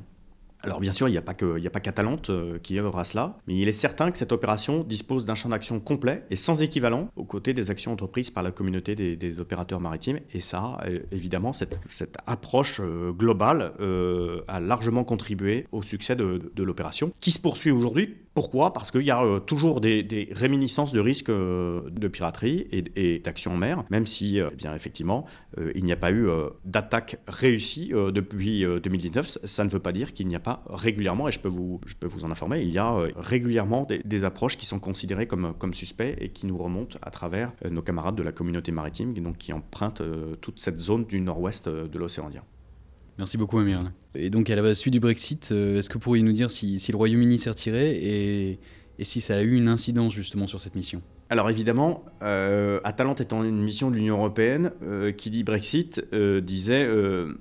Alors 0.62 0.80
bien 0.80 0.92
sûr, 0.92 1.08
il 1.08 1.12
n'y 1.12 1.18
a 1.18 1.22
pas 1.22 1.34
qu'Atalante 1.34 2.30
euh, 2.30 2.58
qui 2.58 2.78
œuvre 2.78 2.98
à 2.98 3.04
cela, 3.04 3.38
mais 3.46 3.56
il 3.56 3.68
est 3.68 3.72
certain 3.72 4.10
que 4.10 4.18
cette 4.18 4.32
opération 4.32 4.84
dispose 4.84 5.24
d'un 5.24 5.34
champ 5.34 5.48
d'action 5.48 5.80
complet 5.80 6.24
et 6.30 6.36
sans 6.36 6.62
équivalent 6.62 7.08
aux 7.16 7.24
côtés 7.24 7.54
des 7.54 7.70
actions 7.70 7.92
entreprises 7.92 8.30
par 8.30 8.42
la 8.42 8.50
communauté 8.50 8.94
des, 8.94 9.40
opérateurs 9.40 9.80
maritimes. 9.80 10.18
Et 10.32 10.40
ça, 10.40 10.78
euh, 10.84 11.00
évidemment, 11.12 11.52
cette, 11.52 11.78
approche 12.26 12.80
euh, 12.80 13.12
globale 13.12 13.72
a 14.48 14.60
largement 14.60 15.04
contribué 15.04 15.66
au 15.72 15.82
succès 15.82 16.16
de, 16.16 16.62
l'opération, 16.62 17.12
qui 17.20 17.30
se 17.30 17.38
poursuit 17.38 17.70
aujourd'hui. 17.70 18.16
Pourquoi? 18.34 18.72
Parce 18.72 18.90
qu'il 18.90 19.02
y 19.02 19.10
a 19.10 19.40
toujours 19.40 19.80
des, 19.80 20.28
réminiscences 20.32 20.92
de 20.92 21.00
risques 21.00 21.30
de 21.30 22.08
piraterie 22.08 22.66
et, 22.70 23.18
d'action 23.18 23.52
en 23.52 23.56
mer, 23.56 23.84
même 23.90 24.06
si, 24.06 24.38
eh 24.38 24.54
bien 24.56 24.74
effectivement, 24.74 25.26
il 25.74 25.84
n'y 25.84 25.92
a 25.92 25.96
pas 25.96 26.12
eu 26.12 26.28
d'attaque 26.64 27.18
réussie 27.26 27.90
depuis 27.90 28.64
2019. 28.64 29.38
Ça 29.44 29.64
ne 29.64 29.68
veut 29.68 29.80
pas 29.80 29.92
dire 29.92 30.12
qu'il 30.12 30.28
n'y 30.28 30.36
a 30.36 30.40
pas 30.40 30.62
régulièrement, 30.68 31.28
et 31.28 31.32
je 31.32 31.40
peux 31.40 31.48
vous, 31.48 31.80
en 32.22 32.30
informer, 32.30 32.60
il 32.60 32.70
y 32.70 32.78
a 32.78 32.92
euh, 32.92 33.10
régulièrement 33.16 33.86
des, 34.04 34.24
approches 34.24 34.56
qui 34.56 34.66
sont 34.66 34.78
considérées 34.78 35.26
comme, 35.26 35.54
comme 35.58 35.72
suspects 35.72 36.14
et 36.18 36.28
qui 36.28 36.46
nous 36.46 36.58
remontent 36.58 36.98
à 37.02 37.10
travers 37.10 37.52
euh, 37.64 37.70
nos 37.70 37.80
camarades 37.82 38.16
de 38.16 38.22
la 38.22 38.32
communauté 38.32 38.70
maritime 38.70 39.14
donc, 39.14 39.38
qui 39.38 39.52
empruntent 39.52 40.02
euh, 40.02 40.36
toute 40.36 40.60
cette 40.60 40.78
zone 40.78 41.04
du 41.04 41.20
nord-ouest 41.20 41.68
de 41.68 41.98
l'océan 41.98 42.26
Indien. 42.26 42.42
Merci 43.20 43.36
beaucoup, 43.36 43.58
Amir. 43.58 43.82
Et 44.14 44.30
donc, 44.30 44.48
à 44.48 44.56
la 44.56 44.74
suite 44.74 44.94
du 44.94 44.98
Brexit, 44.98 45.50
est-ce 45.50 45.90
que 45.90 45.92
vous 45.92 46.00
pourriez 46.00 46.22
nous 46.22 46.32
dire 46.32 46.50
si, 46.50 46.80
si 46.80 46.90
le 46.90 46.96
Royaume-Uni 46.96 47.38
s'est 47.38 47.50
retiré 47.50 47.90
et, 47.90 48.58
et 48.98 49.04
si 49.04 49.20
ça 49.20 49.36
a 49.36 49.42
eu 49.42 49.56
une 49.56 49.68
incidence 49.68 50.14
justement 50.14 50.46
sur 50.46 50.58
cette 50.58 50.74
mission? 50.74 51.02
Alors 51.30 51.48
évidemment, 51.48 52.04
euh, 52.24 52.80
Atalante 52.82 53.20
étant 53.20 53.44
une 53.44 53.62
mission 53.62 53.88
de 53.88 53.94
l'Union 53.94 54.16
européenne, 54.16 54.72
euh, 54.82 55.12
qui 55.12 55.30
dit 55.30 55.44
Brexit 55.44 56.04
euh, 56.12 56.40
disait 56.40 56.88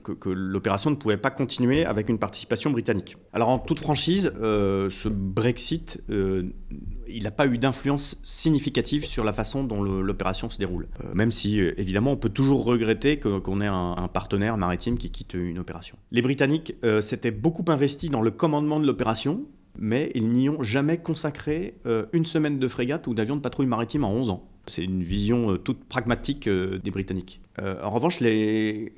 que, 0.04 0.30
l'opération 0.30 0.92
ne 0.92 0.96
pouvait 0.96 1.18
pas 1.18 1.32
continuer 1.32 1.86
avec 1.86 2.08
une 2.08 2.20
participation 2.20 2.70
britannique. 2.70 3.18
Alors 3.34 3.50
en 3.50 3.58
toute 3.58 3.80
franchise, 3.80 4.32
ce 4.40 5.10
Brexit, 5.10 6.04
il 6.08 7.24
n'a 7.24 7.32
pas 7.32 7.48
eu 7.48 7.58
d'influence 7.58 8.18
significative 8.24 9.06
sur 9.06 9.24
la 9.24 9.34
façon 9.34 9.64
dont 9.64 9.82
l'opération 9.82 10.52
se 10.52 10.60
déroule. 10.60 10.88
même 11.16 11.32
si 11.32 11.60
évidemment 11.60 12.12
on 12.12 12.18
peut 12.18 12.30
toujours 12.30 12.64
regretter 12.64 13.20
qu'on 13.20 13.62
ait 13.62 13.68
un, 13.68 13.96
un, 13.98 14.08
partenaire 14.08 14.58
maritime 14.58 15.00
qui 15.00 15.10
quitte 15.10 15.34
une 15.34 15.58
opération. 15.58 15.98
Les 16.12 16.22
Britanniques 16.22 16.76
s'étaient 17.02 17.32
beaucoup 17.32 17.66
investis 17.70 18.12
dans 18.12 18.22
le 18.22 18.32
commandement 18.32 18.80
de 18.80 18.86
l'opération, 18.86 19.46
mais 19.80 20.12
ils 20.14 20.28
n'y 20.28 20.50
ont 20.50 20.62
jamais 20.62 20.98
consacré 20.98 21.76
euh, 21.86 22.06
une 22.12 22.26
semaine 22.26 22.60
de 22.60 22.68
frégate 22.68 23.08
ou 23.08 23.14
d'avion 23.14 23.36
de 23.36 23.42
patrouille 23.42 23.66
maritime 23.66 24.04
en 24.04 24.12
11 24.12 24.30
ans. 24.30 24.44
C'est 24.68 24.84
une 24.84 25.02
vision 25.02 25.54
euh, 25.54 25.58
toute 25.58 25.86
pragmatique 25.86 26.48
euh, 26.48 26.78
des 26.78 26.92
Britanniques. 26.92 27.42
en 27.58 27.90
revanche, 27.90 28.20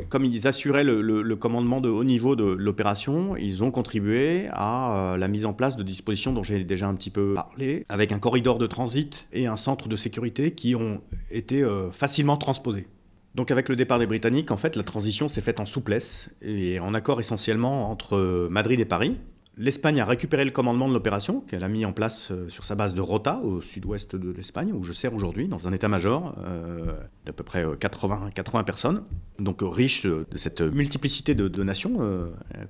comme 0.09 0.25
ils 0.25 0.47
assuraient 0.47 0.83
le, 0.83 1.35
commandement 1.35 1.81
de 1.81 1.89
haut 1.89 2.03
niveau 2.03 2.35
de 2.35 2.43
l'opération, 2.43 3.37
ils 3.37 3.63
ont 3.63 3.71
contribué 3.71 4.47
à 4.51 5.15
la 5.17 5.27
mise 5.27 5.45
en 5.45 5.53
place 5.53 5.75
de 5.75 5.83
dispositions 5.83 6.33
dont 6.33 6.43
j'ai 6.43 6.63
déjà 6.63 6.87
un 6.87 6.95
petit 6.95 7.09
peu 7.09 7.33
parlé, 7.33 7.85
avec 7.89 8.11
un 8.11 8.19
corridor 8.19 8.57
de 8.57 8.67
transit 8.67 9.27
et 9.31 9.47
un 9.47 9.55
centre 9.55 9.87
de 9.87 9.95
sécurité 9.95 10.51
qui 10.51 10.75
ont 10.75 11.01
été 11.31 11.65
facilement 11.91 12.37
transposés. 12.37 12.87
Donc 13.33 13.49
avec 13.49 13.69
le 13.69 13.75
départ 13.75 13.97
des 13.97 14.05
Britanniques, 14.05 14.51
en 14.51 14.57
fait, 14.57 14.75
la 14.75 14.83
transition 14.83 15.27
s'est 15.27 15.41
faite 15.41 15.59
en 15.59 15.65
souplesse 15.65 16.29
et 16.41 16.79
en 16.79 16.93
accord 16.93 17.19
essentiellement 17.19 17.89
entre 17.89 18.47
Madrid 18.51 18.79
et 18.79 18.85
Paris, 18.85 19.17
L'Espagne 19.61 20.01
a 20.01 20.05
récupéré 20.05 20.43
le 20.43 20.49
commandement 20.49 20.89
de 20.89 20.93
l'opération 20.93 21.41
qu'elle 21.41 21.63
a 21.63 21.67
mis 21.67 21.85
en 21.85 21.93
place 21.93 22.31
euh, 22.31 22.49
sur 22.49 22.63
sa 22.63 22.73
base 22.73 22.95
de 22.95 23.01
Rota, 23.01 23.41
au 23.43 23.61
sud-ouest 23.61 24.15
de 24.15 24.31
l'Espagne, 24.31 24.73
où 24.73 24.81
je 24.81 24.91
sers 24.91 25.13
aujourd'hui, 25.13 25.47
dans 25.47 25.67
un 25.67 25.71
état-major 25.71 26.33
euh, 26.43 26.93
d'à 27.27 27.31
peu 27.31 27.43
près 27.43 27.63
80, 27.79 28.21
euh, 28.25 28.29
80 28.31 28.63
personnes, 28.63 29.03
donc 29.37 29.59
riche 29.61 30.07
de 30.07 30.25
cette 30.33 30.61
multiplicité 30.61 31.35
de, 31.35 31.63
nations, 31.63 31.97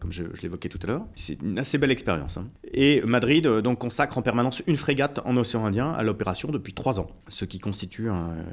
comme 0.02 0.12
je, 0.12 0.24
l'évoquais 0.44 0.68
tout 0.68 0.80
à 0.84 0.88
l'heure. 0.88 1.06
C'est 1.16 1.42
une 1.42 1.58
assez 1.58 1.78
belle 1.78 1.92
expérience. 1.92 2.36
Hein. 2.36 2.50
Et 2.74 3.02
Madrid 3.06 3.48
donc, 3.48 3.80
consacre 3.80 4.18
en 4.18 4.22
permanence 4.22 4.62
une 4.68 4.76
frégate 4.76 5.22
en 5.24 5.38
océan 5.38 5.66
Indien 5.66 5.94
à 5.94 6.04
l'opération 6.04 6.50
depuis 6.52 6.74
trois 6.74 7.00
ans, 7.00 7.08
ce 7.30 7.46
qui 7.46 7.60
constitue 7.60 8.10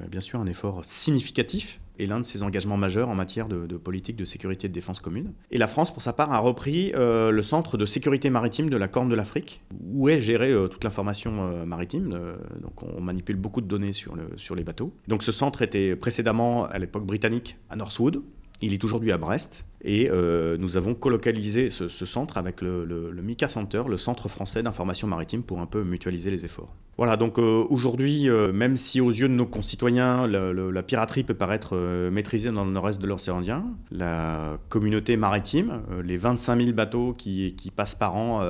bien 0.08 0.20
sûr 0.20 0.38
un 0.38 0.46
effort 0.46 0.84
significatif 0.84 1.80
est 1.98 2.06
l'un 2.06 2.20
de 2.20 2.24
ses 2.24 2.42
engagements 2.42 2.76
majeurs 2.76 3.08
en 3.08 3.14
matière 3.14 3.48
de, 3.48 3.76
politique 3.76 4.16
de 4.16 4.24
sécurité 4.24 4.66
et 4.66 4.68
de 4.68 4.74
défense 4.74 5.00
commune. 5.00 5.32
Et 5.50 5.58
la 5.58 5.66
France, 5.66 5.92
pour 5.92 6.02
sa 6.02 6.12
part, 6.12 6.32
a 6.32 6.38
repris 6.38 6.92
euh, 6.94 7.30
le 7.30 7.42
centre 7.42 7.76
de 7.76 7.86
sécurité 7.86 8.30
maritime 8.30 8.70
de 8.70 8.76
la 8.76 8.88
Corne 8.88 9.08
de 9.08 9.14
l'Afrique, 9.14 9.62
où 9.92 10.08
est 10.08 10.20
gérée 10.20 10.52
euh, 10.52 10.68
toute 10.68 10.84
l'information 10.84 11.66
maritime. 11.66 12.18
donc 12.62 12.82
on 12.82 13.00
manipule 13.00 13.36
beaucoup 13.36 13.60
de 13.60 13.66
données 13.66 13.92
sur, 13.92 14.16
le, 14.16 14.30
sur 14.36 14.54
les 14.54 14.64
bateaux. 14.64 14.92
Donc 15.06 15.22
ce 15.22 15.32
centre 15.32 15.62
était 15.62 15.96
précédemment, 15.96 16.66
à 16.66 16.78
l'époque 16.78 17.04
britannique, 17.04 17.56
à 17.70 17.76
Northwood. 17.76 18.22
Il 18.60 18.72
est 18.72 18.82
aujourd'hui 18.82 19.12
à 19.12 19.18
Brest. 19.18 19.64
Et 19.82 20.08
euh, 20.10 20.56
nous 20.58 20.76
avons 20.76 20.94
colocalisé 20.94 21.70
ce, 21.70 21.88
centre 21.88 22.36
avec 22.36 22.62
le, 22.62 23.12
MICA 23.22 23.48
Center, 23.48 23.82
le 23.88 23.96
Centre 23.96 24.28
français 24.28 24.62
d'information 24.62 25.06
maritime, 25.06 25.42
pour 25.42 25.60
un 25.60 25.66
peu 25.66 25.84
mutualiser 25.84 26.30
les 26.30 26.44
efforts. 26.44 26.74
Voilà, 26.96 27.16
donc 27.16 27.38
euh, 27.38 27.64
aujourd'hui, 27.70 28.28
euh, 28.28 28.52
même 28.52 28.76
si 28.76 29.00
aux 29.00 29.10
yeux 29.10 29.28
de 29.28 29.34
nos 29.34 29.46
concitoyens, 29.46 30.26
la 30.26 30.82
piraterie 30.82 31.22
peut 31.22 31.34
paraître 31.34 31.76
maîtrisée 32.10 32.50
dans 32.50 32.64
le 32.64 32.72
nord-est 32.72 33.00
de 33.00 33.06
l'océan 33.06 33.38
Indien, 33.38 33.66
la 33.92 34.58
communauté 34.68 35.16
maritime, 35.16 35.82
les 36.02 36.16
25 36.16 36.60
000 36.60 36.72
bateaux 36.72 37.12
qui, 37.12 37.54
passent 37.76 37.94
par 37.94 38.16
an 38.16 38.40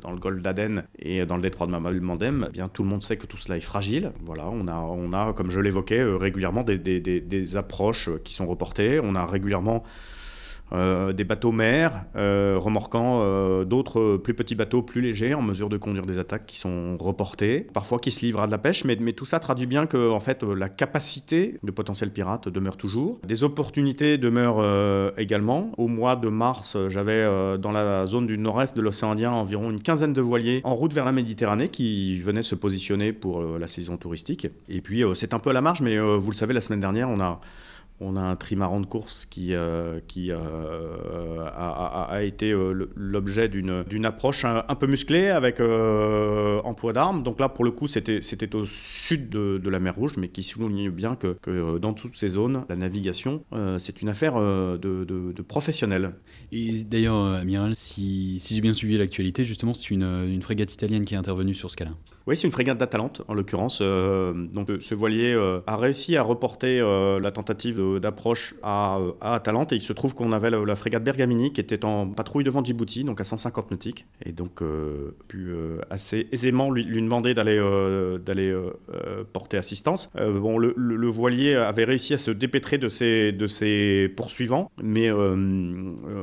dans 0.00 0.10
le 0.10 0.18
golfe 0.18 0.40
d'Aden 0.40 0.84
et 0.98 1.26
dans 1.26 1.36
le 1.36 1.42
détroit 1.42 1.66
de 1.66 2.00
Mandem, 2.00 2.46
eh 2.48 2.52
bien 2.52 2.68
tout 2.68 2.82
le 2.82 2.88
monde 2.88 3.02
sait 3.02 3.18
que 3.18 3.26
tout 3.26 3.36
cela 3.36 3.58
est 3.58 3.60
fragile. 3.60 4.12
Voilà, 4.24 4.48
on 4.48 4.66
a, 4.68 4.76
on 4.76 5.12
a 5.12 5.34
comme 5.34 5.50
je 5.50 5.60
l'évoquais, 5.60 6.02
régulièrement 6.02 6.62
des 6.62 7.56
approches 7.56 8.08
qui 8.24 8.32
sont 8.32 8.46
reportées. 8.46 9.00
On 9.02 9.14
a 9.14 9.26
régulièrement 9.26 9.82
euh, 10.72 11.12
des 11.12 11.24
bateaux 11.24 11.52
mers 11.52 12.04
euh, 12.16 12.56
remorquant 12.58 13.18
euh, 13.20 13.64
d'autres 13.64 14.16
plus 14.16 14.32
petits 14.32 14.54
bateaux 14.54 14.80
plus 14.80 15.02
légers 15.02 15.34
en 15.34 15.42
mesure 15.42 15.68
de 15.68 15.76
conduire 15.76 16.06
des 16.06 16.18
attaques 16.18 16.46
qui 16.46 16.56
sont 16.56 16.96
reportées, 16.98 17.66
parfois 17.74 17.98
qui 17.98 18.10
se 18.10 18.24
livrent 18.24 18.40
à 18.40 18.46
de 18.46 18.50
la 18.50 18.58
pêche, 18.58 18.84
mais, 18.84 18.96
mais 18.98 19.12
tout 19.12 19.26
ça 19.26 19.38
traduit 19.38 19.66
bien 19.66 19.86
que 19.86 20.10
en 20.10 20.20
fait, 20.20 20.42
la 20.42 20.70
capacité 20.70 21.58
de 21.62 21.70
potentiel 21.70 22.10
pirate 22.10 22.48
demeure 22.48 22.76
toujours. 22.76 23.20
Des 23.26 23.44
opportunités 23.44 24.16
demeurent 24.16 24.62
également. 25.18 25.72
Au 25.76 25.88
mois 25.88 26.16
de 26.16 26.28
mars, 26.28 26.76
j'avais 26.88 27.26
dans 27.58 27.72
la 27.72 28.06
zone 28.06 28.26
du 28.26 28.38
nord-est 28.38 28.76
de 28.76 28.82
l'océan 28.82 29.12
Indien 29.12 29.32
environ 29.32 29.70
une 29.70 29.80
quinzaine 29.80 30.12
de 30.12 30.20
voiliers 30.20 30.60
en 30.64 30.74
route 30.74 30.92
vers 30.92 31.04
la 31.04 31.12
Méditerranée 31.12 31.68
qui 31.68 32.20
venaient 32.20 32.42
se 32.42 32.54
positionner 32.54 33.12
pour 33.12 33.42
la 33.42 33.68
saison 33.68 33.96
touristique. 33.96 34.46
Et 34.68 34.80
puis 34.80 35.02
c'est 35.14 35.34
un 35.34 35.38
peu 35.38 35.50
à 35.50 35.52
la 35.52 35.60
marge, 35.60 35.82
mais 35.82 35.98
vous 35.98 36.30
le 36.30 36.36
savez, 36.36 36.54
la 36.54 36.60
semaine 36.60 36.80
dernière, 36.80 37.08
on 37.08 37.20
a 37.20 37.40
on 38.00 38.16
a 38.16 38.20
un 38.20 38.36
trimaran 38.36 38.80
de 38.80 38.86
course 38.86 39.26
qui, 39.26 39.54
euh, 39.54 40.00
euh, 40.18 41.48
a, 41.54 42.22
été 42.22 42.50
euh, 42.50 42.88
l'objet 42.94 43.48
d'une 43.48 44.04
approche 44.04 44.44
un, 44.44 44.74
peu 44.74 44.86
musclée 44.86 45.28
avec 45.28 45.60
emploi 45.60 46.92
d'armes. 46.92 47.22
Donc 47.22 47.40
là, 47.40 47.48
pour 47.48 47.64
le 47.64 47.70
coup, 47.70 47.86
c'était 47.86 48.54
au 48.54 48.66
sud 48.66 49.28
de, 49.28 49.68
la 49.68 49.78
mer 49.78 49.94
Rouge, 49.94 50.14
mais 50.18 50.28
qui 50.28 50.42
souligne 50.42 50.90
bien 50.90 51.16
que, 51.16 51.78
dans 51.78 51.92
toutes 51.92 52.16
ces 52.16 52.28
zones, 52.28 52.64
la 52.68 52.76
navigation, 52.76 53.44
c'est 53.78 54.02
une 54.02 54.08
affaire 54.08 54.34
de, 54.34 55.42
professionnels. 55.42 56.14
Et 56.50 56.84
d'ailleurs, 56.84 57.34
Amiral, 57.34 57.74
si, 57.76 58.42
j'ai 58.44 58.60
bien 58.60 58.74
suivi 58.74 58.98
l'actualité, 58.98 59.44
justement, 59.44 59.74
c'est 59.74 59.90
une, 59.90 60.02
une 60.02 60.42
frégate 60.42 60.72
italienne 60.72 61.04
qui 61.04 61.14
est 61.14 61.18
intervenue 61.18 61.54
sur 61.54 61.70
ce 61.70 61.76
cas-là. 61.76 61.92
Oui, 62.26 62.36
c'est 62.36 62.46
une 62.46 62.52
frégate 62.52 62.78
d'Atalante, 62.78 63.22
en 63.26 63.34
l'occurrence. 63.34 63.80
Euh, 63.82 64.32
donc, 64.32 64.68
ce 64.80 64.94
voilier 64.94 65.32
euh, 65.32 65.60
a 65.66 65.76
réussi 65.76 66.16
à 66.16 66.22
reporter 66.22 66.80
euh, 66.80 67.18
la 67.18 67.32
tentative 67.32 67.80
d'approche 68.00 68.54
à, 68.62 68.98
Atalante. 69.20 69.72
Et 69.72 69.76
il 69.76 69.82
se 69.82 69.92
trouve 69.92 70.14
qu'on 70.14 70.32
avait 70.32 70.50
la, 70.50 70.76
frégate 70.76 71.02
Bergamini 71.02 71.52
qui 71.52 71.60
était 71.60 71.84
en 71.84 72.08
patrouille 72.08 72.44
devant 72.44 72.62
Djibouti, 72.62 73.02
donc 73.02 73.20
à 73.20 73.24
150 73.24 73.72
nautiques. 73.72 74.06
Et 74.24 74.32
donc, 74.32 74.62
pu 75.28 75.54
assez 75.90 76.28
aisément 76.32 76.70
lui, 76.70 76.84
demander 76.84 77.34
d'aller 77.34 77.58
d'aller 78.24 78.56
porter 79.32 79.56
assistance. 79.56 80.10
bon, 80.14 80.58
le, 80.58 81.06
voilier 81.08 81.54
avait 81.54 81.84
réussi 81.84 82.14
à 82.14 82.18
se 82.18 82.30
dépêtrer 82.30 82.78
de 82.78 82.88
ses, 82.88 83.32
de 83.32 83.46
ses 83.46 84.08
poursuivants. 84.16 84.70
Mais 84.82 85.10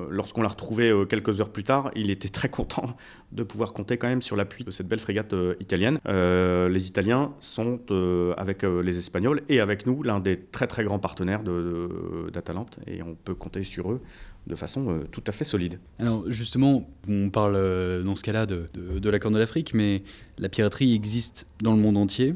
lorsqu'on 0.10 0.42
l'a 0.42 0.50
retrouvé 0.50 0.94
quelques 1.10 1.42
heures 1.42 1.52
plus 1.52 1.64
tard, 1.64 1.92
il 1.96 2.10
était 2.10 2.30
très 2.30 2.50
content 2.50 2.96
de 3.32 3.44
pouvoir 3.44 3.74
compter 3.74 3.98
quand 3.98 4.08
même 4.08 4.22
sur 4.22 4.36
l'appui 4.36 4.64
de 4.64 4.72
cette 4.72 4.88
belle 4.88 5.00
frégate 5.00 5.36
italienne 5.60 5.89
euh, 6.08 6.70
les 6.70 6.88
Italiens 6.88 7.34
sont, 7.40 7.80
euh, 7.92 8.34
avec 8.38 8.64
euh, 8.64 8.82
les 8.82 8.98
Espagnols 8.98 9.42
et 9.50 9.60
avec 9.60 9.86
nous, 9.86 10.04
l'un 10.04 10.20
des 10.20 10.40
très 10.40 10.68
très 10.68 10.84
grands 10.84 11.00
partenaires 11.00 11.42
d'Atalante 12.34 12.80
et 12.88 13.02
on 13.02 13.16
peut 13.16 13.36
compter 13.36 13.64
sur 13.64 13.92
eux 13.92 14.02
de 14.48 14.56
façon 14.56 15.04
tout 15.12 15.24
à 15.28 15.32
fait 15.32 15.46
solide. 15.46 15.80
Alors 16.00 16.24
justement, 16.28 16.90
on 17.08 17.30
parle 17.30 17.54
dans 18.04 18.16
ce 18.16 18.24
cas-là 18.24 18.46
de, 18.46 18.66
de, 18.74 19.10
la 19.10 19.20
Corne 19.20 19.34
de 19.34 19.40
l'Afrique, 19.40 19.74
mais 19.74 20.04
la 20.38 20.50
piraterie 20.50 20.96
existe 20.96 21.46
dans 21.62 21.74
le 21.74 21.80
monde 21.80 21.98
entier. 21.98 22.36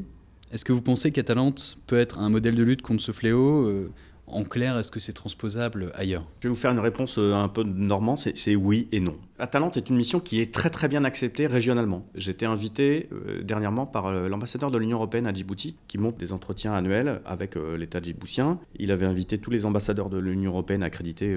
Est-ce 0.52 0.64
que 0.64 0.72
vous 0.72 0.82
pensez 0.82 1.10
qu'Atalante 1.10 1.78
peut 1.86 1.98
être 1.98 2.20
un 2.20 2.30
modèle 2.30 2.54
de 2.54 2.62
lutte 2.62 2.82
contre 2.82 3.02
ce 3.02 3.10
fléau 3.10 3.90
en 4.26 4.42
clair, 4.44 4.78
est-ce 4.78 4.90
que 4.90 5.00
c'est 5.00 5.12
transposable 5.12 5.92
ailleurs? 5.94 6.24
Je 6.40 6.48
vais 6.48 6.54
vous 6.54 6.58
faire 6.58 6.70
une 6.70 6.78
réponse 6.78 7.18
un 7.18 7.48
peu 7.48 7.62
normand, 7.62 8.16
c'est 8.16 8.56
oui 8.56 8.88
et 8.92 9.00
non. 9.00 9.16
Atalante 9.38 9.76
est 9.76 9.90
une 9.90 9.96
mission 9.96 10.20
qui 10.20 10.40
est 10.40 10.54
très 10.54 10.70
très 10.70 10.86
bien 10.86 11.04
acceptée 11.04 11.48
régionalement. 11.48 12.06
J'étais 12.14 12.46
invité 12.46 13.08
euh, 13.12 13.42
dernièrement 13.42 13.84
par 13.84 14.06
euh, 14.06 14.28
l'ambassadeur 14.28 14.70
de 14.70 14.78
l'Union 14.78 14.98
européenne 14.98 15.26
à 15.26 15.34
Djibouti, 15.34 15.76
qui 15.88 15.98
monte 15.98 16.16
des 16.16 16.32
entretiens 16.32 16.72
annuels 16.72 17.20
avec 17.26 17.56
euh, 17.56 17.76
l'État 17.76 18.00
djiboutien. 18.00 18.60
Il 18.78 18.92
avait 18.92 19.06
invité 19.06 19.38
tous 19.38 19.50
les 19.50 19.66
ambassadeurs 19.66 20.08
de 20.08 20.18
l'Union 20.18 20.52
européenne 20.52 20.82
accrédités 20.82 21.36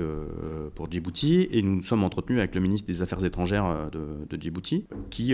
pour 0.75 0.91
Djibouti, 0.91 1.47
et 1.51 1.61
nous 1.61 1.77
nous 1.77 1.83
sommes 1.83 2.03
entretenus 2.03 2.39
avec 2.39 2.55
le 2.55 2.61
ministre 2.61 2.87
des 2.87 3.01
Affaires 3.01 3.23
étrangères 3.23 3.89
de, 3.91 4.37
Djibouti, 4.39 4.85
qui 5.09 5.33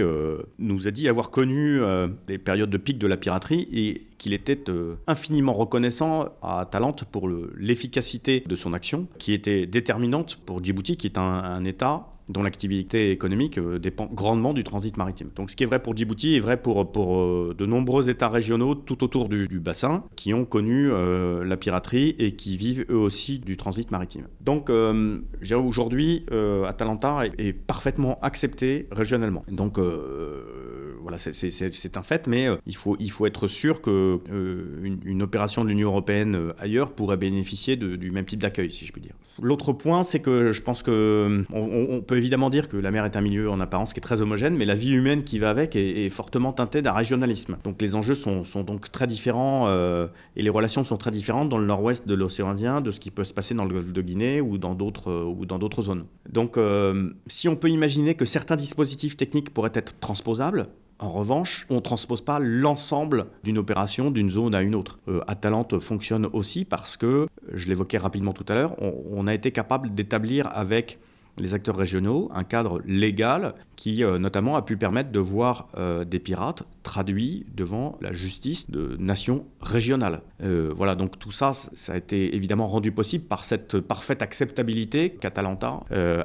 nous 0.60 0.88
a 0.88 0.92
dit 0.92 1.08
avoir 1.08 1.32
connu 1.32 1.80
les 2.28 2.38
périodes 2.38 2.70
de 2.70 2.78
pic 2.78 2.98
de 2.98 3.08
la 3.08 3.18
piraterie 3.18 3.68
et 3.72 4.08
qu'il 4.18 4.34
était 4.34 4.64
infiniment 5.08 5.54
reconnaissant 5.54 6.30
à 6.42 6.60
Atalante 6.62 7.06
pour 7.06 7.30
l'efficacité 7.30 8.44
de 8.46 8.56
son 8.56 8.74
action, 8.74 9.08
qui 9.18 9.34
était 9.34 9.66
déterminante 9.66 10.40
pour 10.46 10.64
Djibouti, 10.64 10.98
qui 10.98 11.08
est 11.08 11.18
un 11.18 11.64
État 11.64 12.13
dont 12.30 12.44
l'activité 12.44 13.12
économique 13.12 13.58
euh, 13.58 13.80
dépend 13.80 14.06
grandement 14.06 14.54
du 14.54 14.64
transit 14.64 14.96
maritime. 14.98 15.30
Donc 15.36 15.52
ce 15.52 15.56
qui 15.56 15.64
est 15.64 15.66
vrai 15.66 15.82
pour 15.82 15.96
Djibouti 15.96 16.36
est 16.36 16.40
vrai 16.40 16.62
pour, 16.62 16.92
pour 16.92 17.20
euh, 17.20 17.56
de 17.58 17.66
nombreux 17.66 18.10
États 18.10 18.30
régionaux 18.30 18.76
tout 18.76 19.04
autour 19.04 19.30
du, 19.30 19.48
bassin 19.60 20.04
qui 20.16 20.34
ont 20.34 20.46
connu 20.46 20.90
euh, 20.92 21.44
la 21.44 21.58
piraterie 21.58 22.16
et 22.20 22.34
qui 22.34 22.58
vivent 22.58 22.86
eux 22.90 22.98
aussi 22.98 23.40
du 23.40 23.56
transit 23.58 23.90
maritime. 23.92 24.28
Donc 24.42 24.70
aujourd'hui, 24.70 26.26
Atalanta 26.68 27.24
est, 27.38 27.54
parfaitement 27.54 28.20
accepté 28.22 28.88
régionalement. 28.92 29.44
Donc 29.50 29.80
voilà, 29.80 31.18
c'est 31.18 31.98
un 31.98 32.04
fait, 32.04 32.28
mais 32.28 32.48
il, 32.66 32.76
faut, 32.76 32.98
il 33.00 33.12
faut 33.12 33.26
être 33.26 33.48
sûr 33.48 33.82
qu'une 33.82 35.00
une 35.04 35.22
opération 35.22 35.64
de 35.64 35.70
l'Union 35.70 35.90
européenne 35.90 36.54
ailleurs 36.58 36.92
pourrait 36.92 37.18
bénéficier 37.18 37.76
du 37.76 38.12
même 38.12 38.26
type 38.26 38.42
d'accueil, 38.42 38.72
si 38.72 38.86
je 38.86 38.92
puis 38.92 39.02
dire. 39.02 39.16
L'autre 39.42 39.74
point, 39.74 40.04
c'est 40.04 40.20
que 40.20 40.52
je 40.52 40.62
pense 40.62 40.84
que 40.84 41.44
on, 41.52 42.02
peut 42.02 42.18
évidemment 42.18 42.50
dire 42.50 42.70
que 42.70 42.78
la 42.78 42.92
mer 42.92 43.06
est 43.06 43.16
un 43.16 43.22
milieu 43.22 43.50
en 43.50 43.60
apparence 43.60 43.94
qui 43.94 44.00
est 44.00 44.02
très 44.02 44.22
homogène, 44.22 44.56
mais 44.56 44.66
la 44.66 44.76
vie 44.76 44.92
humaine 44.92 45.24
qui 45.24 45.40
va 45.40 45.50
avec 45.50 45.76
est, 45.76 46.10
fortement 46.10 46.54
teintée 46.54 46.82
d'un 46.82 46.92
régionalisme. 46.92 47.58
Donc 47.64 47.82
les 47.82 47.96
enjeux 47.96 48.14
sont, 48.14 48.44
donc 48.64 48.92
très 48.92 49.08
différents 49.08 49.66
euh, 49.68 50.08
et 50.36 50.44
les 50.44 50.50
relations 50.50 50.84
sont 50.84 50.98
très 50.98 51.12
différentes 51.12 51.50
dans 51.50 51.58
le 51.58 51.66
nord-ouest 51.66 52.08
de 52.08 52.14
l'océan 52.14 52.50
Indien 52.50 52.82
de 52.82 52.92
ce 52.92 53.00
qui 53.00 53.10
peut 53.10 53.24
se 53.24 53.34
passer 53.34 53.56
dans 53.56 53.66
le 53.66 53.74
golfe 53.74 53.92
de 53.92 54.02
Guinée 54.02 54.42
ou 54.42 54.58
dans 54.58 54.76
d'autres 54.76 55.10
euh, 55.10 55.24
ou 55.24 55.46
dans 55.46 55.58
d'autres 55.58 55.82
zones. 55.82 56.06
Donc 56.30 56.58
euh, 56.58 57.10
si 57.28 57.48
on 57.48 57.56
peut 57.56 57.70
imaginer 57.70 58.14
que 58.14 58.26
certains 58.26 58.56
dispositifs 58.56 59.18
techniques 59.18 59.52
pourraient 59.52 59.72
être 59.74 60.00
transposables, 60.00 60.68
en 61.04 61.12
revanche, 61.12 61.66
on 61.70 61.76
ne 61.76 61.80
transpose 61.82 62.22
pas 62.22 62.40
l'ensemble 62.40 63.26
d'une 63.44 63.58
opération 63.58 64.10
d'une 64.10 64.30
zone 64.30 64.56
à 64.56 64.62
une 64.62 64.74
autre. 64.74 65.00
Euh, 65.10 65.20
Atalante 65.28 65.80
fonctionne 65.80 66.28
aussi 66.32 66.64
parce 66.64 66.96
que, 66.96 67.28
je 67.52 67.68
l'évoquais 67.68 67.98
rapidement 67.98 68.32
tout 68.32 68.46
à 68.48 68.54
l'heure, 68.54 68.76
on, 68.80 69.28
a 69.28 69.34
été 69.34 69.52
capable 69.52 69.94
d'établir 69.94 70.50
avec 70.54 71.00
les 71.40 71.54
acteurs 71.54 71.76
régionaux 71.76 72.30
un 72.34 72.44
cadre 72.44 72.82
légal 72.86 73.56
qui 73.76 74.04
euh, 74.04 74.20
notamment 74.20 74.56
a 74.56 74.62
pu 74.62 74.78
permettre 74.78 75.12
de 75.12 75.20
voir 75.20 75.68
euh, 75.78 76.06
des 76.06 76.20
pirates 76.20 76.64
traduits 76.84 77.46
devant 77.56 77.98
la 78.02 78.14
justice 78.14 78.70
de 78.70 78.96
nations 79.00 79.46
régionales. 79.62 80.22
Euh, 80.44 80.72
voilà, 80.76 80.96
donc 80.96 81.18
tout 81.18 81.32
ça, 81.32 81.54
ça 81.54 81.94
a 81.94 81.98
été 81.98 82.36
évidemment 82.36 82.68
rendu 82.68 82.92
possible 82.92 83.26
par 83.26 83.46
cette 83.46 83.80
parfaite 83.80 84.22
acceptabilité 84.22 85.12
qu'Atalanta 85.12 85.82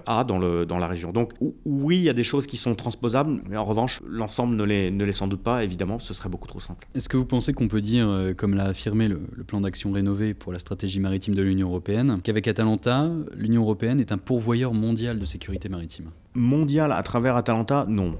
a 0.06 0.24
dans, 0.24 0.38
le, 0.38 0.66
dans 0.66 0.78
la 0.78 0.86
région. 0.86 1.12
Donc 1.12 1.32
oui, 1.64 1.96
il 1.96 2.02
y 2.02 2.08
a 2.08 2.12
des 2.12 2.24
choses 2.24 2.46
qui 2.46 2.56
sont 2.56 2.74
transposables, 2.74 3.40
mais 3.48 3.56
en 3.56 3.64
revanche, 3.64 4.02
l'ensemble 4.06 4.56
ne 4.56 4.64
l'est, 4.64 4.90
ne 4.90 5.12
sans 5.12 5.28
doute 5.28 5.42
pas, 5.42 5.64
évidemment, 5.64 5.98
ce 5.98 6.12
serait 6.14 6.28
beaucoup 6.28 6.48
trop 6.48 6.60
simple. 6.60 6.86
Est-ce 6.94 7.08
que 7.08 7.16
vous 7.16 7.24
pensez 7.24 7.52
qu'on 7.52 7.68
peut 7.68 7.80
dire, 7.80 8.08
comme 8.36 8.54
l'a 8.54 8.64
affirmé 8.64 9.08
le, 9.08 9.20
le 9.32 9.44
plan 9.44 9.60
d'action 9.60 9.92
rénové 9.92 10.34
pour 10.34 10.52
la 10.52 10.58
stratégie 10.58 11.00
maritime 11.00 11.34
de 11.34 11.42
l'Union 11.42 11.68
européenne, 11.68 12.18
qu'avec 12.22 12.48
Atalanta, 12.48 13.10
l'Union 13.36 13.62
européenne 13.62 14.00
est 14.00 14.12
un 14.12 14.18
pourvoyeur 14.18 14.74
mondial 14.74 14.97
de 14.98 15.24
sécurité 15.24 15.68
maritime. 15.68 16.10
Mondial 16.34 16.92
à 16.92 17.02
travers 17.02 17.36
Atalanta, 17.36 17.86
non, 17.88 18.16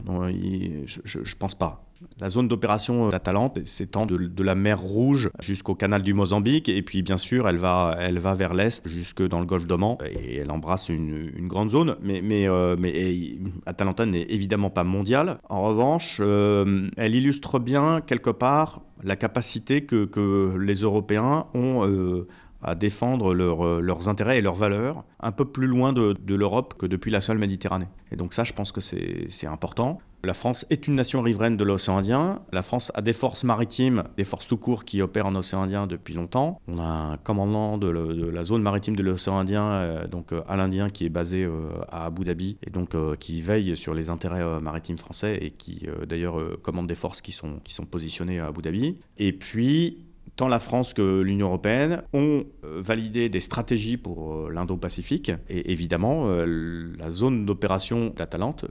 je, 0.86 1.18
ne 1.18 1.34
pense 1.38 1.54
pas. 1.54 1.84
La 2.20 2.28
zone 2.28 2.46
d'opération 2.46 3.08
d'Atalante 3.08 3.64
s'étend 3.64 4.06
de, 4.06 4.42
la 4.42 4.54
mer 4.54 4.80
Rouge 4.80 5.30
jusqu'au 5.40 5.74
canal 5.74 6.02
du 6.02 6.14
Mozambique. 6.14 6.68
Et 6.68 6.82
puis 6.82 7.02
bien 7.02 7.16
sûr 7.16 7.48
elle 7.48 7.56
va, 7.56 7.96
elle 7.98 8.20
va 8.20 8.34
vers 8.34 8.54
l'est 8.54 8.88
jusque 8.88 9.26
dans 9.26 9.40
le 9.40 9.46
golfe 9.46 9.66
d'Oman. 9.66 9.96
Et 10.08 10.36
elle 10.36 10.52
embrasse 10.52 10.88
une, 10.88 11.48
grande 11.48 11.70
zone. 11.70 11.96
Mais, 12.00 12.20
mais, 12.22 12.48
euh, 12.48 12.76
mais 12.78 13.38
Atalanta 13.66 14.06
n'est 14.06 14.26
évidemment 14.28 14.70
pas 14.70 14.84
mondiale. 14.84 15.38
En 15.48 15.62
revanche, 15.62 16.18
euh, 16.20 16.88
elle 16.96 17.16
illustre 17.16 17.58
bien 17.58 18.00
quelque 18.00 18.30
part 18.30 18.82
la 19.02 19.16
capacité 19.16 19.84
que, 19.84 20.56
les 20.58 20.80
Européens 20.82 21.46
ont 21.54 21.86
euh, 21.86 22.26
à 22.62 22.74
défendre 22.74 23.34
leurs 23.34 24.08
intérêts 24.08 24.38
et 24.38 24.40
leurs 24.40 24.54
valeurs 24.54 25.04
un 25.20 25.32
peu 25.32 25.44
plus 25.44 25.66
loin 25.66 25.92
de, 25.92 26.16
l'Europe 26.34 26.74
que 26.78 26.86
depuis 26.86 27.10
la 27.10 27.20
seule 27.20 27.38
Méditerranée. 27.38 27.88
Et 28.12 28.16
donc 28.16 28.32
ça, 28.32 28.44
je 28.44 28.52
pense 28.52 28.72
que 28.72 28.80
c'est 28.80 29.46
important. 29.46 29.98
La 30.24 30.34
France 30.34 30.66
est 30.68 30.88
une 30.88 30.96
nation 30.96 31.22
riveraine 31.22 31.56
de 31.56 31.62
l'océan 31.62 31.98
Indien. 31.98 32.42
La 32.50 32.62
France 32.62 32.90
a 32.94 33.02
des 33.02 33.12
forces 33.12 33.44
maritimes, 33.44 34.02
des 34.16 34.24
forces 34.24 34.48
tout 34.48 34.56
court 34.56 34.84
qui 34.84 35.00
opèrent 35.00 35.26
en 35.26 35.34
océan 35.36 35.62
Indien 35.62 35.86
depuis 35.86 36.12
longtemps. 36.12 36.60
On 36.66 36.80
a 36.80 36.82
un 36.82 37.16
commandant 37.18 37.78
de, 37.78 37.88
la 37.88 38.42
zone 38.42 38.62
maritime 38.62 38.96
de 38.96 39.02
l'océan 39.04 39.38
Indien, 39.38 39.64
euh, 39.64 40.06
donc 40.08 40.32
à 40.32 40.36
euh, 40.36 40.56
l'Indien, 40.56 40.88
qui 40.88 41.06
est 41.06 41.08
basé 41.08 41.44
euh, 41.44 41.70
à 41.88 42.06
Abu 42.06 42.24
Dhabi 42.24 42.58
et 42.66 42.70
donc 42.70 42.96
qui 43.18 43.40
veille 43.42 43.76
sur 43.76 43.94
les 43.94 44.10
intérêts 44.10 44.60
maritimes 44.60 44.98
français 44.98 45.38
et 45.40 45.50
qui 45.52 45.86
d'ailleurs 46.08 46.36
commande 46.62 46.88
des 46.88 46.96
forces 46.96 47.22
qui 47.22 47.30
sont, 47.30 47.60
qui 47.62 47.72
sont 47.72 47.84
positionnées 47.84 48.40
à 48.40 48.46
Abu 48.46 48.62
Dhabi. 48.62 48.98
Et 49.18 49.32
puis 49.32 50.07
tant 50.38 50.48
la 50.48 50.60
France 50.60 50.94
que 50.94 51.20
l'Union 51.20 51.48
européenne 51.48 52.02
ont 52.12 52.44
euh, 52.64 52.80
validé 52.80 53.28
des 53.28 53.40
stratégies 53.40 53.96
pour 53.96 54.32
euh, 54.32 54.50
l'Indo-Pacifique. 54.52 55.32
Et 55.48 55.72
évidemment, 55.72 56.28
euh, 56.28 56.92
la 56.96 57.10
zone 57.10 57.44
d'opération 57.44 58.14
d'Atalante 58.16 58.64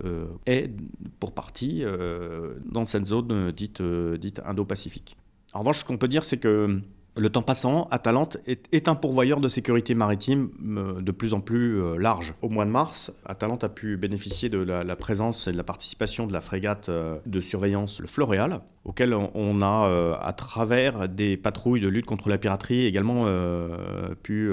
est 0.46 0.72
pour 1.20 1.34
partie 1.34 1.84
dans 2.66 2.86
cette 2.86 3.06
zone 3.06 3.52
dite, 3.52 3.82
dite 3.82 4.42
Indo-Pacifique. 4.46 5.18
En 5.54 5.60
revanche, 5.60 5.80
ce 5.80 5.86
qu'on 5.86 5.98
peut 5.98 6.08
dire, 6.08 6.24
c'est 6.24 6.38
que 6.38 6.80
le 7.18 7.30
temps 7.30 7.42
passant, 7.42 7.88
Atalante 7.92 8.38
est, 8.46 8.88
un 8.88 8.96
pourvoyeur 8.96 9.42
de 9.42 9.48
sécurité 9.48 9.94
maritime 9.94 10.52
de 11.02 11.12
plus 11.12 11.34
en 11.34 11.42
plus 11.42 11.98
large. 11.98 12.34
Au 12.42 12.50
mois 12.50 12.66
de 12.66 12.70
mars, 12.70 13.12
Atalante 13.26 13.64
a 13.64 13.70
pu 13.70 13.98
bénéficier 13.98 14.50
de 14.50 14.60
la, 14.60 14.96
présence 14.96 15.48
et 15.48 15.52
de 15.52 15.58
la 15.58 15.64
participation 15.64 16.28
de 16.28 16.34
la 16.34 16.42
frégate 16.42 16.90
de 16.90 17.42
surveillance 17.42 18.00
le 18.00 18.08
Floréal, 18.08 18.62
auquel 18.88 19.14
on 19.14 19.62
a, 19.62 20.18
à 20.20 20.34
travers 20.34 21.08
des 21.08 21.38
patrouilles 21.38 21.82
de 21.82 21.88
lutte 21.88 22.06
contre 22.06 22.30
la 22.30 22.38
piraterie, 22.38 22.86
également 22.86 23.26
pu 24.24 24.52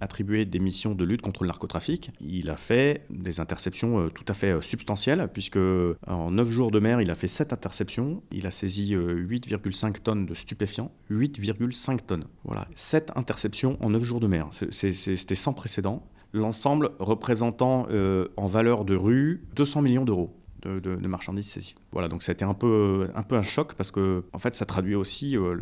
attribuer 0.00 0.44
des 0.44 0.58
missions 0.58 0.94
de 0.94 1.04
lutte 1.04 1.22
contre 1.22 1.44
le 1.44 1.48
narcotrafic. 1.48 2.10
Il 2.20 2.50
a 2.50 2.56
fait 2.56 3.06
des 3.08 3.40
interceptions 3.40 4.10
tout 4.10 4.24
à 4.28 4.34
fait 4.34 4.60
substantielles, 4.60 5.28
puisque 5.32 5.58
en 6.06 6.30
9 6.30 6.50
jours 6.50 6.70
de 6.70 6.80
mer, 6.80 7.00
il 7.00 7.10
a 7.10 7.14
fait 7.14 7.28
7 7.28 7.52
interceptions. 7.52 8.22
Il 8.32 8.46
a 8.46 8.50
saisi 8.50 8.94
8,5 8.94 10.00
tonnes 10.00 10.26
de 10.26 10.34
stupéfiants, 10.34 10.90
8,5 11.10 11.72
5 11.86 12.06
tonnes. 12.06 12.24
Voilà, 12.44 12.66
7 12.74 13.12
interceptions 13.14 13.76
en 13.80 13.90
9 13.90 14.02
jours 14.02 14.20
de 14.20 14.26
mer. 14.26 14.50
C'était 14.70 15.34
sans 15.34 15.52
précédent. 15.52 16.02
L'ensemble 16.32 16.90
représentant 16.98 17.86
euh, 17.90 18.28
en 18.36 18.46
valeur 18.46 18.84
de 18.84 18.96
rue 18.96 19.44
200 19.54 19.82
millions 19.82 20.04
d'euros. 20.04 20.35
De, 20.62 21.06
marchandises 21.06 21.48
saisies. 21.48 21.74
Voilà, 21.92 22.08
donc 22.08 22.22
ça 22.22 22.32
a 22.32 22.34
été 22.34 22.44
un 22.44 22.54
peu, 22.54 23.08
un 23.14 23.42
choc 23.42 23.74
parce 23.74 23.90
que, 23.90 24.24
en 24.32 24.38
fait, 24.38 24.54
ça 24.54 24.66
traduit 24.66 24.94
aussi 24.94 25.36
euh, 25.36 25.56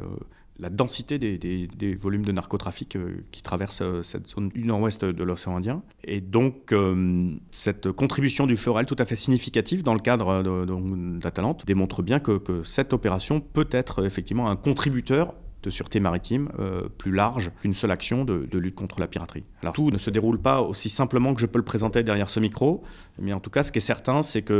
la 0.58 0.70
densité 0.70 1.18
des, 1.18 1.94
volumes 1.94 2.24
de 2.24 2.32
narcotrafic 2.32 2.96
euh, 2.96 3.24
qui 3.30 3.42
traversent 3.42 3.82
cette 4.02 4.28
zone 4.28 4.48
du 4.48 4.64
nord-ouest 4.64 5.04
de 5.04 5.24
l'océan 5.24 5.56
Indien. 5.56 5.82
Et 6.04 6.20
donc, 6.20 6.74
cette 7.50 7.92
contribution 7.92 8.46
du 8.46 8.56
Florel, 8.56 8.86
tout 8.86 8.96
à 8.98 9.04
fait 9.04 9.16
significative 9.16 9.82
dans 9.82 9.94
le 9.94 10.00
cadre 10.00 10.42
d'Atalante, 11.18 11.66
démontre 11.66 12.02
bien 12.02 12.20
que, 12.20 12.40
cette 12.64 12.92
opération 12.92 13.40
peut 13.40 13.68
être 13.70 14.04
effectivement 14.04 14.48
un 14.48 14.56
contributeur 14.56 15.34
de 15.64 15.70
sûreté 15.70 15.98
maritime 15.98 16.50
euh, 16.58 16.88
plus 16.98 17.10
large 17.10 17.50
qu'une 17.60 17.72
seule 17.72 17.90
action 17.90 18.24
de, 18.24 18.58
lutte 18.58 18.74
contre 18.74 19.00
la 19.00 19.06
piraterie. 19.06 19.44
Alors 19.62 19.72
tout 19.74 19.90
ne 19.90 19.98
se 19.98 20.10
déroule 20.10 20.38
pas 20.38 20.60
aussi 20.60 20.88
simplement 20.88 21.34
que 21.34 21.40
je 21.40 21.46
peux 21.46 21.58
le 21.58 21.64
présenter 21.64 22.02
derrière 22.02 22.30
ce 22.30 22.38
micro, 22.38 22.82
mais 23.18 23.32
en 23.32 23.40
tout 23.40 23.50
cas 23.50 23.62
ce 23.62 23.72
qui 23.72 23.78
est 23.78 23.80
certain 23.80 24.22
c'est 24.22 24.42
que 24.42 24.52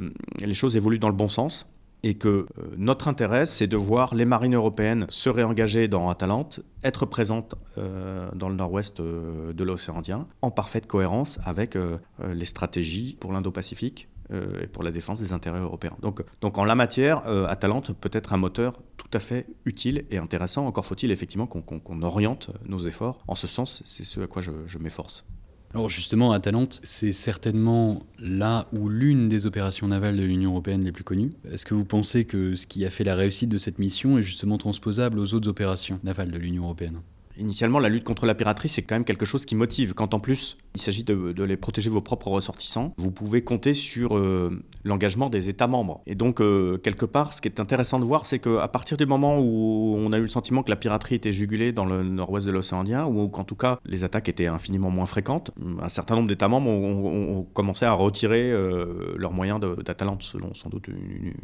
euh, 0.00 0.12
les 0.44 0.54
choses 0.54 0.76
évoluent 0.76 0.98
dans 0.98 1.08
le 1.08 1.14
bon 1.14 1.28
sens 1.28 1.70
et 2.02 2.14
que 2.14 2.28
euh, 2.28 2.44
notre 2.76 3.08
intérêt, 3.08 3.46
c'est 3.46 3.66
de 3.66 3.76
voir 3.76 4.14
les 4.14 4.26
marines 4.26 4.54
européennes 4.54 5.06
se 5.08 5.30
réengager 5.30 5.88
dans 5.88 6.10
Atalante, 6.10 6.60
être 6.82 7.06
présentes 7.06 7.54
dans 7.76 8.48
le 8.48 8.54
nord-ouest 8.54 9.00
de 9.00 9.64
l'océan 9.64 9.98
Indien, 9.98 10.26
en 10.42 10.50
parfaite 10.50 10.86
cohérence 10.86 11.40
avec 11.44 11.76
les 12.22 12.44
stratégies 12.44 13.16
pour 13.18 13.32
l'Indo-Pacifique 13.32 14.08
et 14.30 14.66
pour 14.66 14.82
la 14.82 14.90
défense 14.90 15.20
des 15.20 15.32
intérêts 15.32 15.60
européens. 15.60 15.96
Donc, 16.02 16.22
donc 16.40 16.58
en 16.58 16.64
la 16.64 16.74
matière, 16.74 17.26
Atalante 17.48 17.92
peut 17.94 18.10
être 18.12 18.34
un 18.34 18.36
moteur 18.36 18.74
tout 19.14 19.18
à 19.18 19.20
fait 19.20 19.46
utile 19.64 20.04
et 20.10 20.18
intéressant. 20.18 20.66
Encore 20.66 20.86
faut-il 20.86 21.12
effectivement 21.12 21.46
qu'on 21.46 22.02
oriente 22.02 22.50
nos 22.66 22.80
efforts. 22.80 23.22
En 23.28 23.36
ce 23.36 23.46
sens, 23.46 23.80
c'est 23.86 24.02
ce 24.02 24.20
à 24.20 24.26
quoi 24.26 24.42
je, 24.42 24.50
je 24.66 24.78
m'efforce. 24.78 25.24
Alors 25.72 25.88
justement, 25.88 26.32
Atalante, 26.32 26.80
c'est 26.82 27.12
certainement 27.12 28.02
là 28.18 28.66
où 28.72 28.88
l'une 28.88 29.28
des 29.28 29.46
opérations 29.46 29.86
navales 29.86 30.16
de 30.16 30.22
l'Union 30.24 30.50
européenne 30.50 30.84
les 30.84 30.90
plus 30.90 31.04
connues. 31.04 31.30
Est-ce 31.48 31.64
que 31.64 31.74
vous 31.74 31.84
pensez 31.84 32.24
que 32.24 32.56
ce 32.56 32.66
qui 32.66 32.84
a 32.84 32.90
fait 32.90 33.04
la 33.04 33.14
réussite 33.14 33.50
de 33.50 33.58
cette 33.58 33.78
mission 33.78 34.18
est 34.18 34.22
justement 34.22 34.58
transposable 34.58 35.20
aux 35.20 35.34
autres 35.34 35.48
opérations 35.48 36.00
navales 36.02 36.32
de 36.32 36.38
l'Union 36.38 36.64
européenne? 36.64 37.00
Initialement, 37.36 37.78
la 37.78 37.88
lutte 37.88 38.04
contre 38.04 38.26
la 38.26 38.34
piraterie, 38.34 38.68
c'est 38.68 38.82
quand 38.82 38.96
même 38.96 39.04
quelque 39.04 39.26
chose 39.26 39.44
qui 39.44 39.54
motive. 39.54 39.94
Quand 39.94 40.14
en 40.14 40.20
plus, 40.20 40.56
il 40.74 40.80
s'agit 40.80 41.04
de, 41.04 41.42
les 41.44 41.56
protéger 41.56 41.88
vos 41.88 42.00
propres 42.00 42.28
ressortissants, 42.28 42.94
vous 42.96 43.12
pouvez 43.12 43.44
compter 43.44 43.74
sur 43.74 44.16
euh, 44.16 44.60
l'engagement 44.82 45.30
des 45.30 45.48
États 45.48 45.68
membres. 45.68 46.02
Et 46.06 46.16
donc, 46.16 46.40
euh, 46.40 46.78
quelque 46.78 47.06
part, 47.06 47.32
ce 47.32 47.40
qui 47.40 47.46
est 47.46 47.60
intéressant 47.60 48.00
de 48.00 48.04
voir, 48.04 48.26
c'est 48.26 48.40
qu'à 48.40 48.66
partir 48.66 48.96
du 48.96 49.06
moment 49.06 49.38
où 49.38 49.94
on 49.96 50.12
a 50.12 50.18
eu 50.18 50.22
le 50.22 50.28
sentiment 50.28 50.64
que 50.64 50.70
la 50.70 50.76
piraterie 50.76 51.14
était 51.14 51.32
jugulée 51.32 51.70
dans 51.70 51.84
le 51.84 52.02
nord-ouest 52.02 52.46
de 52.46 52.50
l'océan 52.50 52.80
Indien, 52.80 53.06
ou 53.06 53.28
qu'en 53.28 53.44
tout 53.44 53.54
cas, 53.54 53.78
les 53.84 54.02
attaques 54.02 54.28
étaient 54.28 54.48
infiniment 54.48 54.90
moins 54.90 55.06
fréquentes, 55.06 55.52
un 55.80 55.88
certain 55.88 56.16
nombre 56.16 56.28
d'États 56.28 56.48
membres 56.48 56.68
ont, 56.70 57.46
commencé 57.54 57.84
à 57.84 57.92
retirer 57.92 58.50
euh, 58.50 59.14
leurs 59.16 59.32
moyens 59.32 59.60
d'Atalante, 59.60 60.24
selon 60.24 60.54
sans 60.54 60.70
doute, 60.70 60.88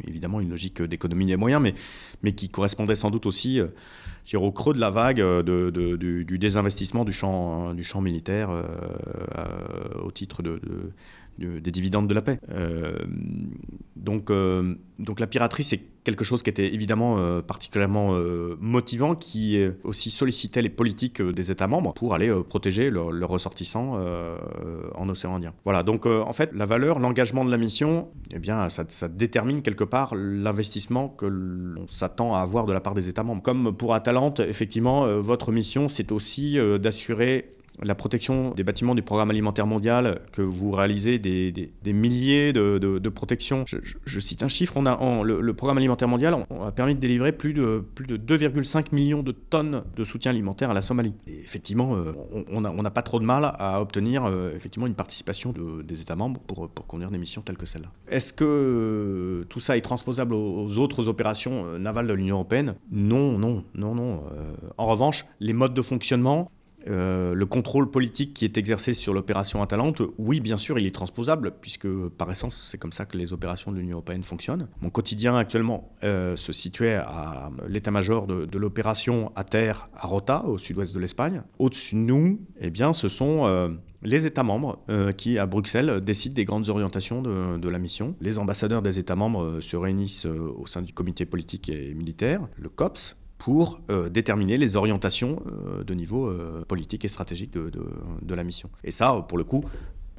évidemment, 0.05 0.41
une 0.41 0.49
logique 0.49 0.81
d'économie 0.81 1.25
des 1.25 1.37
moyens, 1.37 1.61
mais, 1.61 1.73
mais 2.21 2.33
qui 2.33 2.49
correspondait 2.49 2.95
sans 2.95 3.11
doute 3.11 3.25
aussi 3.25 3.61
au 4.33 4.51
creux 4.51 4.73
de 4.73 4.79
la 4.79 4.89
vague 4.89 5.17
de, 5.17 5.69
du, 5.69 6.37
désinvestissement 6.37 7.05
du 7.05 7.13
champ, 7.13 7.73
du 7.73 7.83
champ 7.83 8.01
militaire 8.01 8.49
au 10.03 10.11
titre 10.11 10.43
de, 10.43 10.59
des 11.37 11.71
dividendes 11.71 12.07
de 12.07 12.13
la 12.13 12.21
paix. 12.21 12.39
donc, 13.95 14.31
donc 14.99 15.19
la 15.19 15.27
piraterie, 15.27 15.63
c'est 15.63 15.81
quelque 16.03 16.23
chose 16.23 16.41
qui 16.41 16.49
était 16.49 16.73
évidemment 16.73 17.41
particulièrement 17.41 18.15
motivant, 18.59 19.15
qui 19.15 19.59
aussi 19.83 20.11
sollicitait 20.11 20.61
les 20.61 20.69
politiques 20.69 21.21
des 21.21 21.51
États 21.51 21.67
membres 21.67 21.93
pour 21.93 22.13
aller 22.13 22.31
protéger 22.47 22.89
leurs 22.89 23.29
ressortissants 23.29 23.99
en 24.95 25.09
océan 25.09 25.35
Indien. 25.35 25.53
Voilà, 25.63 25.83
donc 25.83 26.05
en 26.05 26.33
fait, 26.33 26.51
la 26.53 26.65
valeur, 26.65 26.99
l'engagement 26.99 27.45
de 27.45 27.51
la 27.51 27.57
mission, 27.57 28.09
eh 28.31 28.39
bien, 28.39 28.69
ça, 28.69 28.83
ça 28.89 29.07
détermine 29.07 29.61
quelque 29.61 29.83
part 29.83 30.13
l'investissement 30.15 31.07
que 31.07 31.25
l'on 31.25 31.87
s'attend 31.87 32.35
à 32.35 32.39
avoir 32.39 32.65
de 32.65 32.73
la 32.73 32.81
part 32.81 32.93
des 32.93 33.09
États 33.09 33.23
membres. 33.23 33.41
Comme 33.41 33.75
pour 33.75 33.93
Atalante, 33.93 34.39
effectivement, 34.41 35.19
votre 35.19 35.51
mission, 35.51 35.87
c'est 35.87 36.11
aussi 36.11 36.57
d'assurer 36.79 37.55
la 37.81 37.95
protection 37.95 38.51
des 38.51 38.63
bâtiments 38.63 38.95
du 38.95 39.01
programme 39.01 39.31
alimentaire 39.31 39.65
mondial, 39.65 40.21
que 40.31 40.41
vous 40.41 40.71
réalisez 40.71 41.19
des, 41.19 41.51
des, 41.51 41.93
milliers 41.93 42.53
de, 42.53 42.77
de, 42.77 43.09
protections. 43.09 43.65
Je, 43.65 44.19
cite 44.19 44.43
un 44.43 44.47
chiffre, 44.47 44.73
on 44.75 44.85
a, 44.85 45.23
le, 45.23 45.53
programme 45.53 45.77
alimentaire 45.77 46.07
mondial 46.07 46.35
a 46.63 46.71
permis 46.71 46.95
de 46.95 46.99
délivrer 46.99 47.31
plus 47.31 47.53
de, 47.53 47.83
plus 47.95 48.05
de 48.05 48.17
2,5 48.17 48.93
millions 48.93 49.23
de 49.23 49.31
tonnes 49.31 49.83
de 49.95 50.03
soutien 50.03 50.31
alimentaire 50.31 50.69
à 50.69 50.73
la 50.73 50.81
Somalie. 50.81 51.13
Et 51.27 51.39
effectivement, 51.39 51.95
euh, 51.95 52.13
on 52.51 52.61
n'a 52.61 52.91
pas 52.91 53.01
trop 53.01 53.19
de 53.19 53.25
mal 53.25 53.51
à 53.57 53.81
obtenir 53.81 54.25
euh, 54.25 54.55
effectivement 54.55 54.87
une 54.87 54.95
participation 54.95 55.53
des 55.83 56.01
États 56.01 56.15
membres 56.15 56.39
pour, 56.41 56.69
pour 56.69 56.87
conduire 56.87 57.11
des 57.11 57.17
missions 57.17 57.41
telles 57.41 57.57
que 57.57 57.65
celle-là. 57.65 57.89
Est-ce 58.07 58.33
que 58.33 58.45
euh, 58.45 59.45
tout 59.45 59.59
ça 59.59 59.77
est 59.77 59.81
transposable 59.81 60.33
aux, 60.33 60.77
autres 60.77 61.07
opérations 61.07 61.77
navales 61.79 62.07
de 62.07 62.13
l'Union 62.13 62.35
européenne? 62.35 62.75
Non, 62.91 63.37
non, 63.37 63.63
non, 63.75 63.95
non. 63.95 64.23
en 64.77 64.87
revanche, 64.87 65.25
les 65.39 65.53
modes 65.53 65.73
de 65.73 65.81
fonctionnement, 65.81 66.51
euh, 66.87 67.33
le 67.33 67.45
contrôle 67.45 67.89
politique 67.89 68.33
qui 68.33 68.45
est 68.45 68.57
exercé 68.57 68.93
sur 68.93 69.13
l'opération 69.13 69.61
Atalante, 69.61 70.01
oui, 70.17 70.39
bien 70.39 70.57
sûr, 70.57 70.79
il 70.79 70.85
est 70.85 70.95
transposable, 70.95 71.53
puisque 71.61 71.87
par 72.17 72.31
essence, 72.31 72.69
c'est 72.71 72.77
comme 72.77 72.91
ça 72.91 73.05
que 73.05 73.17
les 73.17 73.33
opérations 73.33 73.71
de 73.71 73.77
l'Union 73.77 73.93
européenne 73.93 74.23
fonctionnent. 74.23 74.67
Mon 74.81 74.89
quotidien 74.89 75.35
actuellement 75.37 75.95
euh, 76.03 76.35
se 76.35 76.51
situait 76.53 76.95
à 76.95 77.51
l'état-major 77.67 78.27
de, 78.27 78.57
l'opération 78.57 79.31
à 79.35 79.43
terre 79.43 79.89
à 79.95 80.07
Rota, 80.07 80.45
au 80.45 80.57
sud-ouest 80.57 80.93
de 80.93 80.99
l'Espagne. 80.99 81.41
Au-dessus 81.59 81.95
de 81.95 82.01
nous, 82.01 82.39
eh 82.59 82.69
bien, 82.69 82.93
ce 82.93 83.09
sont 83.09 83.45
euh, 83.45 83.69
les 84.03 84.25
États 84.25 84.43
membres 84.43 84.79
qui, 85.17 85.37
à 85.37 85.45
Bruxelles, 85.45 86.01
décident 86.01 86.33
des 86.35 86.45
grandes 86.45 86.69
orientations 86.69 87.21
de, 87.21 87.57
de, 87.57 87.69
la 87.69 87.79
mission. 87.79 88.15
Les 88.19 88.39
ambassadeurs 88.39 88.81
des 88.81 88.99
États 88.99 89.15
membres 89.15 89.59
se 89.61 89.75
réunissent 89.75 90.25
au 90.25 90.65
sein 90.65 90.81
du 90.81 90.93
comité 90.93 91.25
politique 91.25 91.69
et 91.69 91.93
militaire, 91.93 92.47
le 92.57 92.69
COPS, 92.69 93.15
pour 93.41 93.81
euh, 93.89 94.07
déterminer 94.07 94.55
les 94.55 94.75
orientations 94.75 95.41
euh, 95.47 95.83
de 95.83 95.95
niveau 95.95 96.27
euh, 96.27 96.63
politique 96.67 97.05
et 97.05 97.07
stratégique 97.07 97.51
de, 97.51 97.71
de, 98.21 98.35
la 98.35 98.43
mission. 98.43 98.69
Et 98.83 98.91
ça, 98.91 99.25
pour 99.27 99.35
le 99.35 99.43
coup, 99.43 99.65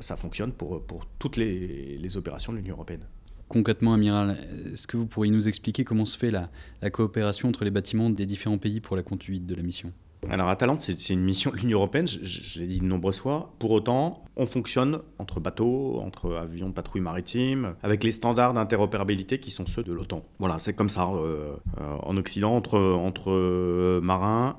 ça 0.00 0.16
fonctionne 0.16 0.50
pour, 0.50 0.84
pour 0.84 1.06
toutes 1.20 1.36
les, 1.36 1.98
les 1.98 2.16
opérations 2.16 2.52
de 2.52 2.58
l'Union 2.58 2.74
européenne. 2.74 3.06
Concrètement, 3.46 3.94
Amiral, 3.94 4.36
est-ce 4.72 4.88
que 4.88 4.96
vous 4.96 5.06
pourriez 5.06 5.30
nous 5.30 5.46
expliquer 5.46 5.84
comment 5.84 6.04
se 6.04 6.18
fait 6.18 6.32
la, 6.32 6.50
la, 6.80 6.90
coopération 6.90 7.48
entre 7.48 7.62
les 7.62 7.70
bâtiments 7.70 8.10
des 8.10 8.26
différents 8.26 8.58
pays 8.58 8.80
pour 8.80 8.96
la 8.96 9.04
conduite 9.04 9.46
de 9.46 9.54
la 9.54 9.62
mission? 9.62 9.92
Alors 10.30 10.48
Atalante, 10.48 10.80
c'est 10.80 11.10
une 11.10 11.22
mission 11.22 11.50
de 11.50 11.56
l'Union 11.58 11.78
européenne, 11.78 12.06
je, 12.06 12.58
l'ai 12.60 12.66
dit 12.66 12.78
de 12.80 12.84
nombreuses 12.84 13.18
fois. 13.18 13.54
Pour 13.58 13.72
autant, 13.72 14.24
on 14.36 14.46
fonctionne 14.46 15.00
entre 15.18 15.40
bateaux, 15.40 16.00
entre 16.00 16.34
avions 16.34 16.68
de 16.68 16.74
patrouille 16.74 17.02
maritime, 17.02 17.74
avec 17.82 18.04
les 18.04 18.12
standards 18.12 18.54
d'interopérabilité 18.54 19.38
qui 19.38 19.50
sont 19.50 19.66
ceux 19.66 19.82
de 19.82 19.92
l'OTAN. 19.92 20.24
Voilà, 20.38 20.58
c'est 20.58 20.74
comme 20.74 20.88
ça. 20.88 21.08
Euh, 21.08 21.56
euh, 21.80 21.96
en 22.02 22.16
Occident, 22.16 22.54
entre, 22.54 23.30
euh, 23.30 24.00
marins, 24.00 24.56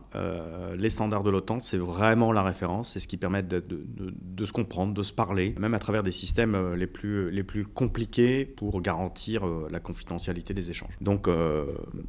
les 0.78 0.90
standards 0.90 1.24
de 1.24 1.30
l'OTAN, 1.30 1.60
c'est 1.60 1.78
vraiment 1.78 2.32
la 2.32 2.44
référence. 2.44 2.94
C'est 2.94 3.00
ce 3.00 3.08
qui 3.08 3.18
permet 3.18 3.44
de, 3.44 3.60
de, 3.60 3.86
de, 4.22 4.46
se 4.46 4.52
comprendre, 4.52 4.94
de 4.94 5.04
se 5.04 5.14
parler, 5.14 5.56
même 5.58 5.74
à 5.74 5.80
travers 5.80 6.04
des 6.04 6.12
systèmes 6.12 6.74
les 6.74 6.88
plus, 6.88 7.32
les 7.32 7.44
plus 7.44 7.66
compliqués 7.66 8.46
pour 8.46 8.82
garantir 8.82 9.46
la 9.72 9.80
confidentialité 9.80 10.54
des 10.54 10.70
échanges. 10.70 10.98
Donc 11.02 11.28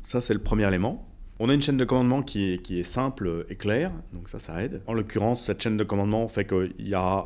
ça, 0.03 0.21
c'est 0.21 0.35
le 0.35 0.43
premier 0.43 0.67
élément. 0.67 1.14
On 1.41 1.49
a 1.49 1.55
une 1.55 1.63
chaîne 1.63 1.77
de 1.77 1.85
commandement 1.85 2.23
qui 2.23 2.53
est, 2.53 2.59
qui 2.59 2.79
est 2.79 2.85
simple 2.85 3.45
et 3.49 3.57
claire, 3.57 3.91
donc 4.13 4.29
ça, 4.29 4.39
ça 4.39 4.63
aide. 4.63 4.83
En 4.87 4.95
l'occurrence, 4.95 5.45
cette 5.45 5.61
chaîne 5.61 5.77
de 5.77 5.83
commandement 5.83 6.29
fait 6.29 6.45
qu'il 6.45 6.73
y 6.79 6.95
a 6.95 7.25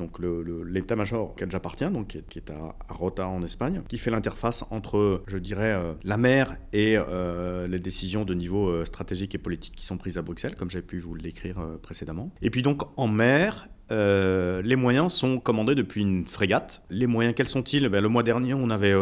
l'état-major 0.67 1.33
auquel 1.33 1.51
j'appartiens, 1.51 1.91
donc 1.91 2.19
qui 2.29 2.39
est, 2.39 2.51
à, 2.51 2.75
Rota 2.89 3.29
en 3.29 3.43
Espagne, 3.43 3.83
qui 3.87 3.99
fait 3.99 4.11
l'interface 4.11 4.65
entre, 4.71 5.23
je 5.27 5.37
dirais, 5.37 5.75
euh, 5.75 5.93
la 6.05 6.17
mer 6.17 6.57
et 6.73 6.97
euh, 6.97 7.67
les 7.67 7.79
décisions 7.79 8.25
de 8.25 8.33
niveau 8.33 8.69
euh, 8.69 8.87
stratégique 8.87 9.35
et 9.35 9.39
politique 9.39 9.75
qui 9.75 9.85
sont 9.85 9.99
prises 9.99 10.17
à 10.17 10.23
Bruxelles, 10.23 10.55
comme 10.55 10.71
j'ai 10.71 10.83
pu 10.83 11.01
vous 11.01 11.15
l'écrire 11.15 11.57
précédemment. 11.83 12.31
Et 12.41 12.49
puis 12.49 12.63
donc 12.63 12.83
en 12.97 13.09
mer, 13.09 13.69
les 13.91 14.77
moyens 14.77 15.13
sont 15.13 15.39
commandés 15.39 15.75
depuis 15.75 16.01
une 16.01 16.27
frégate. 16.27 16.83
Les 16.89 17.07
moyens, 17.07 17.35
quels 17.35 17.47
sont-ils? 17.47 17.89
Ben, 17.89 18.01
Le 18.01 18.09
mois 18.09 18.23
dernier, 18.23 18.55
on 18.55 18.71
avait 18.71 18.95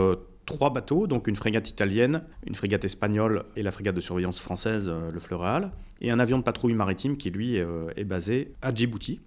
trois 0.46 0.70
bateaux, 0.70 1.06
donc 1.06 1.26
une 1.26 1.36
frégate 1.36 1.68
italienne, 1.68 2.22
une 2.46 2.54
frégate 2.54 2.84
espagnole 2.84 3.44
et 3.56 3.62
la 3.62 3.72
frégate 3.72 3.94
de 3.94 4.00
surveillance 4.00 4.40
française, 4.40 4.88
euh, 4.88 5.10
le 5.10 5.20
Fleural, 5.20 5.72
et 6.00 6.10
un 6.10 6.18
avion 6.18 6.38
de 6.38 6.42
patrouille 6.42 6.74
maritime 6.74 7.16
qui, 7.18 7.30
lui, 7.30 7.58
euh, 7.58 7.90
est 7.96 8.04
basé 8.04 8.52
à 8.62 8.74
Djibouti. 8.74 9.20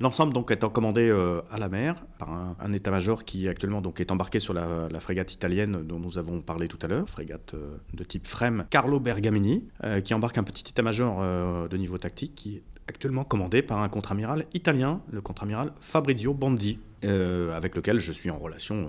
L'ensemble 0.00 0.32
donc 0.32 0.50
étant 0.50 0.70
commandé 0.70 1.08
euh, 1.08 1.40
à 1.50 1.58
la 1.58 1.68
mer 1.68 2.04
par 2.18 2.56
un, 2.58 2.72
état-major 2.72 3.24
qui 3.24 3.48
actuellement 3.48 3.80
donc 3.80 4.00
est 4.00 4.10
embarqué 4.10 4.40
sur 4.40 4.52
la, 4.52 4.88
frégate 5.00 5.32
italienne 5.32 5.84
dont 5.84 6.00
nous 6.00 6.18
avons 6.18 6.40
parlé 6.40 6.66
tout 6.68 6.78
à 6.82 6.88
l'heure, 6.88 7.08
frégate 7.08 7.54
de 7.94 8.04
type 8.04 8.26
FREM 8.26 8.66
Carlo 8.70 8.98
Bergamini, 8.98 9.68
qui 10.04 10.12
embarque 10.12 10.36
un 10.36 10.42
petit 10.42 10.64
état-major 10.68 11.68
de 11.68 11.76
niveau 11.76 11.96
tactique 11.96 12.34
qui 12.34 12.56
est 12.56 12.62
actuellement 12.88 13.22
commandé 13.22 13.62
par 13.62 13.78
un 13.78 13.88
contre-amiral 13.88 14.46
italien, 14.52 15.00
le 15.12 15.20
contre-amiral 15.20 15.72
Fabrizio 15.80 16.34
Bondi, 16.34 16.80
avec 17.04 17.76
lequel 17.76 18.00
je 18.00 18.10
suis 18.10 18.30
en 18.30 18.38
relation 18.38 18.88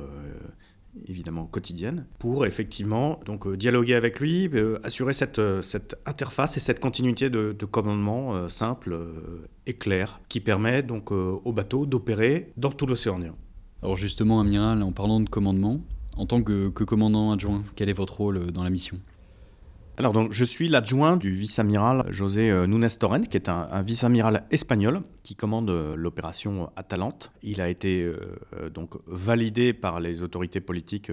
évidemment 1.07 1.45
quotidienne, 1.45 2.05
pour 2.19 2.45
effectivement 2.45 3.19
donc 3.25 3.47
euh, 3.47 3.57
dialoguer 3.57 3.95
avec 3.95 4.19
lui, 4.19 4.49
euh, 4.53 4.79
assurer 4.83 5.13
cette, 5.13 5.39
euh, 5.39 5.61
cette 5.61 5.95
interface 6.05 6.57
et 6.57 6.59
cette 6.59 6.79
continuité 6.79 7.29
de, 7.29 7.53
commandement 7.65 8.47
simple 8.47 8.97
et 9.65 9.73
clair, 9.73 10.21
qui 10.29 10.39
permet 10.39 10.83
donc 10.83 11.11
au 11.11 11.51
bateau 11.51 11.85
d'opérer 11.85 12.51
dans 12.57 12.69
tout 12.69 12.85
l'océan 12.85 13.15
Indien. 13.15 13.35
Alors 13.81 13.97
justement, 13.97 14.39
amiral, 14.39 14.83
en 14.83 14.91
parlant 14.91 15.19
de 15.19 15.27
commandement, 15.27 15.81
en 16.15 16.25
tant 16.25 16.43
que 16.43 16.69
commandant 16.69 17.31
adjoint, 17.31 17.63
quel 17.75 17.89
est 17.89 17.93
votre 17.93 18.17
rôle 18.17 18.51
dans 18.51 18.63
la 18.63 18.69
mission? 18.69 18.97
Alors 19.97 20.11
donc, 20.11 20.33
je 20.33 20.43
suis 20.43 20.67
l'adjoint 20.67 21.15
du 21.15 21.33
vice-amiral 21.33 22.05
José 22.09 22.51
euh, 22.51 22.67
Nunes 22.67 22.89
Torren, 22.99 23.21
qui 23.21 23.37
est 23.37 23.47
un, 23.47 23.81
vice-amiral 23.81 24.43
espagnol 24.51 25.01
qui 25.23 25.35
commande 25.35 25.69
euh, 25.69 25.95
l'opération 25.95 26.69
Atalante. 26.75 27.31
Il 27.43 27.61
a 27.61 27.69
été 27.69 28.03
euh, 28.03 28.69
donc 28.69 28.95
validé 29.07 29.71
par 29.71 30.01
les 30.01 30.21
autorités 30.21 30.59
politiques 30.59 31.11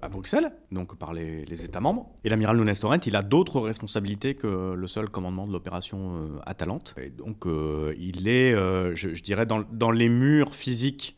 à 0.00 0.08
Bruxelles, 0.08 0.50
donc 0.70 0.96
par 0.96 1.12
les, 1.12 1.44
États 1.64 1.80
membres. 1.80 2.08
Et 2.24 2.30
l'amiral 2.30 2.56
Nunes 2.56 2.72
Torrent, 2.74 3.00
il 3.04 3.16
a 3.16 3.22
d'autres 3.22 3.60
responsabilités 3.60 4.34
que 4.34 4.74
le 4.74 4.86
seul 4.86 5.10
commandement 5.10 5.46
de 5.46 5.52
l'opération 5.52 6.40
Atalante. 6.46 6.94
Et 6.96 7.10
donc 7.10 7.44
il 7.98 8.28
est, 8.28 8.52
je, 8.94 9.22
dirais, 9.22 9.46
dans, 9.46 9.90
les 9.90 10.08
murs 10.08 10.54
physiques 10.54 11.16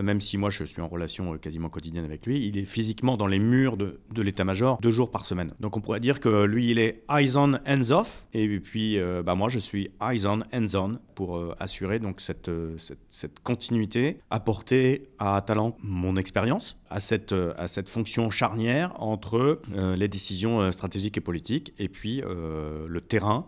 même 0.00 0.20
si 0.20 0.38
moi 0.38 0.50
je 0.50 0.64
suis 0.64 0.80
en 0.80 0.88
relation 0.88 1.34
euh, 1.34 1.38
quasiment 1.38 1.68
quotidienne 1.68 2.04
avec 2.04 2.26
lui, 2.26 2.46
il 2.46 2.56
est 2.56 2.64
physiquement 2.64 3.16
dans 3.16 3.26
les 3.26 3.38
murs 3.38 3.76
de, 3.76 3.98
l'état-major 4.16 4.78
deux 4.80 4.90
jours 4.90 5.10
par 5.10 5.24
semaine. 5.24 5.52
Donc 5.60 5.76
on 5.76 5.80
pourrait 5.80 6.00
dire 6.00 6.20
que 6.20 6.44
lui 6.44 6.70
il 6.70 6.78
est 6.78 7.04
eyes 7.10 7.36
on, 7.36 7.54
hands 7.66 7.90
off, 7.90 8.26
et 8.32 8.60
puis 8.60 8.98
euh, 8.98 9.22
bah, 9.22 9.34
moi 9.34 9.48
je 9.48 9.58
suis 9.58 9.90
eyes 10.00 10.26
on, 10.26 10.40
hands 10.54 10.74
on 10.74 10.98
pour 11.14 11.54
assurer 11.60 11.98
donc 11.98 12.20
cette, 12.20 12.50
cette, 12.78 13.40
continuité, 13.40 14.18
apporter 14.30 15.08
à 15.18 15.42
Talent 15.42 15.76
mon 15.82 16.16
expérience, 16.16 16.80
à 16.92 17.00
cette, 17.00 17.34
à 17.56 17.68
cette 17.68 17.88
fonction 17.88 18.30
charnière 18.30 18.92
entre 19.02 19.60
les 19.74 20.08
décisions 20.08 20.70
stratégiques 20.72 21.16
et 21.16 21.20
politiques, 21.20 21.72
et 21.78 21.88
puis 21.88 22.22
le 22.22 23.00
terrain, 23.00 23.46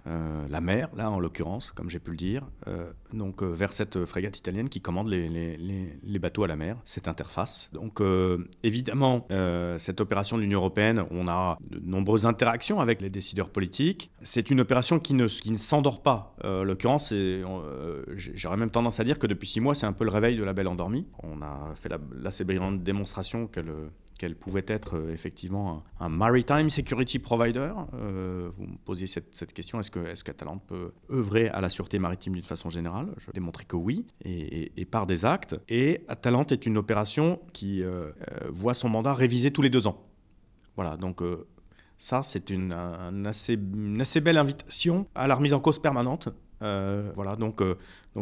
la 0.49 0.61
mer, 0.61 0.89
là 0.97 1.11
en 1.11 1.19
l'occurrence, 1.19 1.71
comme 1.71 1.91
j'ai 1.91 1.99
pu 1.99 2.11
le 2.11 2.17
dire, 2.17 2.45
donc 3.13 3.43
vers 3.43 3.73
cette 3.73 4.05
frégate 4.05 4.39
italienne 4.39 4.69
qui 4.69 4.81
commande 4.81 5.09
les, 5.09 6.19
bateaux 6.19 6.45
à 6.45 6.49
la 6.49 6.57
mer, 6.57 6.77
cette 6.85 7.09
interface. 7.09 7.71
Donc 7.73 8.01
euh, 8.01 8.39
évidemment, 8.63 9.27
euh, 9.31 9.79
cette 9.79 10.01
opération 10.01 10.37
de 10.37 10.43
l'Union 10.43 10.59
européenne, 10.59 11.05
on 11.11 11.29
a 11.29 11.59
de 11.71 11.81
nombreuses 11.81 12.27
interactions 12.27 12.81
avec 12.81 13.01
les 13.01 13.11
décideurs 13.11 13.51
politiques. 13.51 14.11
C'est 14.23 14.51
une 14.51 14.61
opération 14.61 14.99
qui 14.99 15.15
ne, 15.15 15.27
s'endort 15.29 16.03
pas. 16.03 16.35
Euh, 16.45 16.65
l'occurrence, 16.65 17.13
j'aurais 18.15 18.57
même 18.57 18.71
tendance 18.71 19.01
à 19.01 19.05
dire 19.05 19.19
que 19.19 19.27
depuis 19.27 19.49
six 19.49 19.61
mois, 19.61 19.75
c'est 19.75 19.87
un 19.87 19.93
peu 19.93 20.05
le 20.05 20.11
réveil 20.11 20.37
de 20.37 20.45
la 20.45 20.53
belle 20.53 20.69
endormie. 20.69 21.07
On 21.23 21.43
a 21.43 21.73
fait 21.75 21.89
la, 21.89 21.99
assez 22.25 22.45
brillante 22.45 22.83
démonstration 23.35 23.91
qu'elle 24.19 24.37
pouvait 24.37 24.65
être 24.67 24.97
euh, 24.97 25.13
effectivement 25.13 25.83
un, 26.01 26.09
maritime 26.09 26.71
security 26.71 27.19
provider. 27.19 27.73
Euh, 27.95 28.49
vous 28.55 28.67
me 28.67 28.77
posiez 28.85 29.07
cette, 29.07 29.53
question, 29.53 29.81
est-ce 29.81 29.91
que 29.91 30.33
peut 30.67 30.93
œuvrer 31.11 31.49
à 31.49 31.61
la 31.61 31.69
sûreté 31.69 31.99
maritime 31.99 32.35
d'une 32.35 32.45
façon 32.45 32.71
générale? 32.71 33.09
Je 33.19 33.31
démontrais 33.33 33.65
que 33.65 33.77
oui, 33.77 34.07
et, 34.25 34.85
par 34.85 35.07
des 35.07 35.25
actes. 35.25 35.57
Et 35.69 36.05
Atalante 36.09 36.53
est 36.53 36.67
une 36.67 36.79
opération 36.79 37.41
qui 37.53 37.83
euh, 37.83 38.11
voit 38.49 38.75
son 38.75 38.89
mandat 38.89 39.15
révisé 39.15 39.51
tous 39.51 39.63
les 39.63 39.71
deux 39.71 39.87
ans. 39.87 40.05
Voilà, 40.77 40.97
donc 40.97 41.23
ça 41.99 42.23
c'est 42.25 42.51
une, 42.51 42.73
assez, 43.27 43.57
belle 43.57 44.37
invitation 44.37 45.07
à 45.15 45.29
la 45.29 45.37
remise 45.37 45.55
en 45.55 45.61
cause 45.61 45.81
permanente 45.81 46.29
voilà, 47.15 47.37
donc 47.37 47.61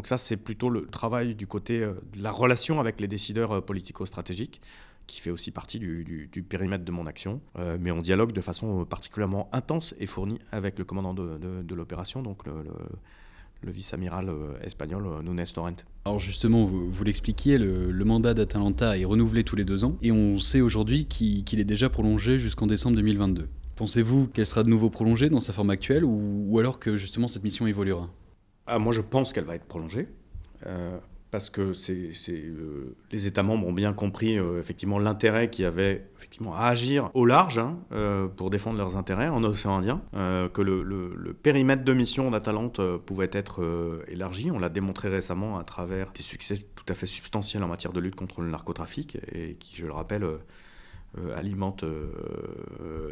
ça, 0.04 0.16
c'est 0.16 0.36
plutôt 0.36 0.68
le 0.68 0.86
travail 0.86 1.36
du 1.36 1.46
côté 1.46 1.78
de 1.78 2.22
la 2.22 2.32
relation 2.32 2.80
avec 2.80 3.00
les 3.00 3.06
décideurs 3.06 3.64
politico-stratégiques 3.64 4.60
qui 5.06 5.20
fait 5.20 5.30
aussi 5.30 5.50
partie 5.50 5.78
du, 5.78 6.46
périmètre 6.48 6.84
de 6.84 6.92
mon 6.92 7.06
action. 7.06 7.40
Euh, 7.58 7.76
mais 7.80 7.90
on 7.90 8.00
dialogue 8.00 8.32
de 8.32 8.40
façon 8.40 8.84
particulièrement 8.84 9.48
intense 9.52 9.94
et 9.98 10.06
fournie 10.06 10.38
avec 10.50 10.78
le 10.78 10.84
commandant 10.84 11.14
de, 11.14 11.74
l'opération, 11.74 12.22
donc 12.22 12.46
le, 12.46 13.70
vice-amiral 13.70 14.28
euh, 14.28 14.54
espagnol 14.62 15.06
euh, 15.06 15.22
Nunes 15.22 15.44
Torrent. 15.54 15.76
Alors 16.04 16.18
justement, 16.18 16.64
vous, 16.64 17.04
l'expliquiez, 17.04 17.58
le, 17.58 18.04
mandat 18.04 18.34
d'Atalanta 18.34 18.98
est 18.98 19.04
renouvelé 19.04 19.44
tous 19.44 19.56
les 19.56 19.64
deux 19.64 19.84
ans 19.84 19.96
et 20.02 20.10
on 20.10 20.38
sait 20.38 20.60
aujourd'hui 20.60 21.06
qu'il 21.06 21.60
est 21.60 21.64
déjà 21.64 21.88
prolongé 21.88 22.38
jusqu'en 22.38 22.66
décembre 22.66 22.96
2022. 22.96 23.48
Pensez-vous 23.76 24.26
qu'elle 24.28 24.46
sera 24.46 24.62
de 24.62 24.68
nouveau 24.68 24.90
prolongée 24.90 25.28
dans 25.28 25.40
sa 25.40 25.52
forme 25.52 25.70
actuelle 25.70 26.04
ou, 26.04 26.58
alors 26.58 26.78
que 26.78 26.96
justement 26.96 27.28
cette 27.28 27.44
mission 27.44 27.66
évoluera? 27.66 28.10
Ah, 28.66 28.78
Moi 28.78 28.92
je 28.92 29.00
pense 29.00 29.32
qu'elle 29.32 29.44
va 29.44 29.54
être 29.54 29.66
prolongée 29.66 30.08
parce 31.32 31.48
que 31.48 31.72
euh, 31.88 32.94
les 33.10 33.26
États 33.26 33.42
membres 33.42 33.66
ont 33.66 33.72
bien 33.72 33.94
compris 33.94 34.38
euh, 34.38 34.60
effectivement 34.60 34.98
l'intérêt 34.98 35.48
qu'il 35.48 35.62
y 35.62 35.66
avait 35.66 36.06
effectivement 36.18 36.54
à 36.54 36.66
agir 36.66 37.10
au 37.14 37.24
large 37.24 37.58
hein, 37.58 37.78
euh, 37.92 38.28
pour 38.28 38.50
défendre 38.50 38.76
leurs 38.76 38.98
intérêts 38.98 39.28
en 39.28 39.42
océan 39.42 39.78
Indien, 39.78 40.02
que 40.12 40.60
le, 40.60 41.32
périmètre 41.42 41.84
de 41.84 41.92
mission 41.94 42.30
d'Atalante 42.30 42.80
pouvait 42.98 43.30
être 43.32 43.64
élargi. 44.08 44.50
On 44.50 44.58
l'a 44.58 44.68
démontré 44.68 45.08
récemment 45.08 45.58
à 45.58 45.64
travers 45.64 46.12
des 46.12 46.22
succès 46.22 46.58
tout 46.76 46.84
à 46.88 46.94
fait 46.94 47.06
substantiels 47.06 47.64
en 47.64 47.68
matière 47.68 47.94
de 47.94 48.00
lutte 48.00 48.14
contre 48.14 48.42
le 48.42 48.50
narcotrafic 48.50 49.16
et 49.32 49.54
qui, 49.54 49.74
je 49.76 49.86
le 49.86 49.92
rappelle, 49.92 50.26
alimente 51.34 51.84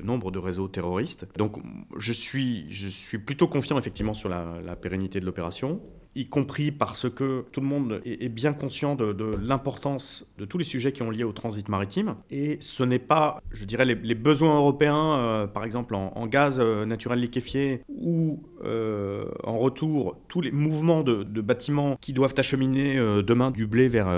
nombre 0.02 0.30
de 0.30 0.38
réseaux 0.38 0.68
terroristes. 0.68 1.26
Donc 1.38 1.56
je 1.96 2.12
suis, 2.12 2.70
je 2.70 2.88
suis 2.88 3.18
plutôt 3.18 3.48
confiant 3.48 3.78
effectivement 3.78 4.14
sur 4.14 4.28
la 4.28 4.76
pérennité 4.76 5.20
de 5.20 5.24
l'opération 5.24 5.80
y 6.16 6.26
compris 6.26 6.72
parce 6.72 7.08
que 7.08 7.44
tout 7.52 7.60
le 7.60 7.66
monde 7.66 8.00
est, 8.04 8.28
bien 8.28 8.52
conscient 8.52 8.96
de, 8.96 9.36
l'importance 9.40 10.26
de 10.38 10.44
tous 10.44 10.58
les 10.58 10.64
sujets 10.64 10.92
qui 10.92 11.02
ont 11.02 11.10
lié 11.10 11.24
au 11.24 11.32
transit 11.32 11.68
maritime. 11.68 12.16
Et 12.30 12.58
ce 12.60 12.82
n'est 12.82 12.98
pas, 12.98 13.40
je 13.52 13.64
dirais, 13.64 13.84
les, 13.84 14.14
besoins 14.14 14.56
européens, 14.56 15.14
euh, 15.14 15.46
par 15.46 15.64
exemple 15.64 15.94
en, 15.94 16.26
gaz 16.26 16.58
euh, 16.60 16.84
naturel 16.84 17.20
liquéfié, 17.20 17.82
ou 17.88 18.42
euh, 18.64 19.24
en 19.44 19.58
retour 19.58 20.16
tous 20.28 20.40
les 20.40 20.50
mouvements 20.50 21.02
de, 21.02 21.40
bâtiments 21.40 21.96
qui 22.00 22.12
doivent 22.12 22.34
acheminer 22.36 22.96
demain 23.22 23.50
du 23.50 23.66
blé 23.66 23.88
vers, 23.88 24.08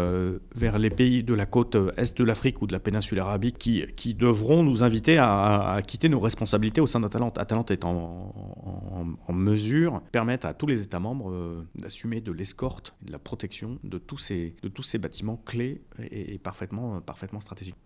vers 0.54 0.78
les 0.78 0.90
pays 0.90 1.22
de 1.22 1.34
la 1.34 1.46
côte 1.46 1.76
est 1.96 2.16
de 2.18 2.24
l'Afrique 2.24 2.60
ou 2.62 2.66
de 2.66 2.72
la 2.72 2.80
péninsule 2.80 3.20
arabique, 3.20 3.58
qui, 3.58 3.84
qui 3.96 4.14
devront 4.14 4.62
nous 4.62 4.82
inviter 4.82 5.18
à, 5.18 5.80
quitter 5.86 6.08
nos 6.08 6.20
responsabilités 6.20 6.80
au 6.80 6.86
sein 6.86 7.00
d'Atalante. 7.00 7.38
Atalante 7.38 7.70
est 7.70 7.84
en, 7.84 8.32
en, 9.32 9.34
mesure, 9.34 10.02
à 10.14 10.54
tous 10.54 10.66
les 10.66 10.82
États 10.82 11.00
membres 11.00 11.64
d'assumer 11.74 12.20
de 12.20 12.32
l'escorte 12.32 12.94
de 13.02 13.12
la 13.12 13.18
protection 13.18 13.78
de 13.82 13.98
tous 13.98 14.18
ces, 14.18 14.54
bâtiments 14.98 15.36
clés 15.36 15.82
et, 16.10 16.38
parfaitement, 16.38 17.00
parfaitement 17.00 17.40
stratégiques. 17.40 17.76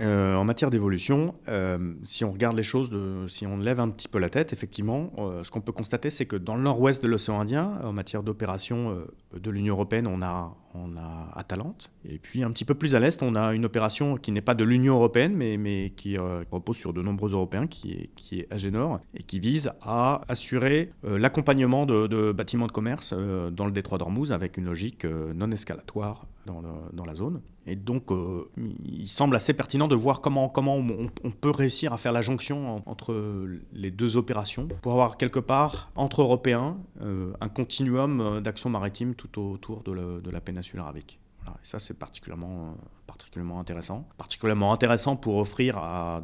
Euh, 0.00 0.34
en 0.34 0.42
matière 0.42 0.70
d'évolution, 0.70 1.36
euh, 1.48 1.94
si 2.02 2.24
on 2.24 2.32
regarde 2.32 2.56
les 2.56 2.64
choses, 2.64 2.90
si 3.28 3.46
on 3.46 3.56
lève 3.58 3.78
un 3.78 3.90
petit 3.90 4.08
peu 4.08 4.18
la 4.18 4.28
tête, 4.28 4.52
effectivement, 4.52 5.12
euh, 5.18 5.44
ce 5.44 5.52
qu'on 5.52 5.60
peut 5.60 5.72
constater, 5.72 6.10
c'est 6.10 6.26
que 6.26 6.34
dans 6.34 6.56
le 6.56 6.62
nord-ouest 6.62 7.00
de 7.02 7.08
l'océan 7.08 7.40
Indien, 7.40 7.78
en 7.84 7.92
matière 7.92 8.24
d'opération 8.24 9.04
de 9.32 9.50
l'Union 9.50 9.74
européenne, 9.74 10.08
on 10.08 10.20
a, 10.20 10.56
on 10.74 10.96
a 10.96 11.30
Atalante. 11.34 11.92
Et 12.08 12.18
puis 12.18 12.42
un 12.42 12.50
petit 12.50 12.64
peu 12.64 12.74
plus 12.74 12.96
à 12.96 13.00
l'est, 13.00 13.22
on 13.22 13.36
a 13.36 13.54
une 13.54 13.64
opération 13.64 14.16
qui 14.16 14.32
n'est 14.32 14.40
pas 14.40 14.54
de 14.54 14.64
l'Union 14.64 14.94
européenne, 14.94 15.34
mais, 15.34 15.92
qui 15.96 16.18
repose 16.18 16.76
sur 16.76 16.92
de 16.92 17.00
nombreux 17.00 17.32
Européens, 17.32 17.68
qui 17.68 17.92
est, 17.92 18.10
qui 18.16 18.40
est 18.40 18.52
Agenor, 18.52 19.00
et 19.14 19.22
qui 19.22 19.38
vise 19.38 19.70
à 19.80 20.22
assurer 20.28 20.90
l'accompagnement 21.04 21.86
de, 21.86 22.08
de, 22.08 22.32
bâtiments 22.32 22.66
de 22.66 22.72
commerce 22.72 23.14
dans 23.52 23.66
le 23.66 23.72
détroit 23.72 23.98
d'Ormuz 23.98 24.32
avec 24.32 24.56
une 24.56 24.64
logique 24.64 25.04
non 25.04 25.52
escalatoire 25.52 26.26
dans, 26.46 27.04
la 27.04 27.14
zone. 27.14 27.40
Et 27.66 27.76
donc, 27.76 28.10
euh, 28.10 28.50
il 28.84 29.08
semble 29.08 29.36
assez 29.36 29.54
pertinent 29.54 29.88
de 29.88 29.94
voir 29.94 30.20
comment, 30.20 30.52
on, 30.56 31.30
peut 31.30 31.50
réussir 31.50 31.92
à 31.92 31.98
faire 31.98 32.12
la 32.12 32.22
jonction 32.22 32.82
entre 32.86 33.46
les 33.72 33.90
deux 33.90 34.16
opérations 34.16 34.68
pour 34.82 34.92
avoir 34.92 35.16
quelque 35.16 35.40
part, 35.40 35.90
entre 35.96 36.22
Européens, 36.22 36.76
euh, 37.02 37.32
un 37.40 37.48
continuum 37.48 38.20
euh, 38.20 38.40
d'action 38.40 38.70
maritime 38.70 39.14
tout 39.14 39.40
autour 39.40 39.82
de, 39.82 40.30
la 40.30 40.40
péninsule 40.40 40.80
arabique. 40.80 41.18
Et 41.46 41.66
ça, 41.66 41.78
c'est 41.78 41.94
particulièrement, 41.94 42.74
particulièrement 43.06 43.60
intéressant. 43.60 44.08
Particulièrement 44.16 44.72
intéressant 44.72 45.14
pour 45.14 45.36
offrir 45.36 45.76
à 45.76 46.22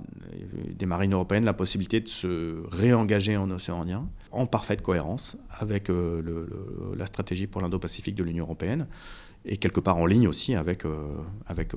des 0.71 0.87
marines 0.87 1.13
européennes 1.13 1.45
la 1.45 1.53
possibilité 1.53 2.01
de 2.01 2.09
se 2.09 2.63
réengager 2.71 3.37
en 3.37 3.51
océan 3.51 3.83
Indien 3.83 4.09
en 4.31 4.47
parfaite 4.47 4.81
cohérence 4.81 5.37
avec 5.51 5.91
la 5.91 7.05
stratégie 7.05 7.47
pour 7.47 7.61
l'Indo-Pacifique 7.61 8.15
de 8.15 8.25
l'Union 8.25 8.45
européenne 8.47 8.89
et 9.44 9.57
quelque 9.57 9.81
part 9.81 9.96
en 9.96 10.07
ligne 10.07 10.29
aussi 10.29 10.55
avec, 10.55 10.85
euh, 10.85 11.07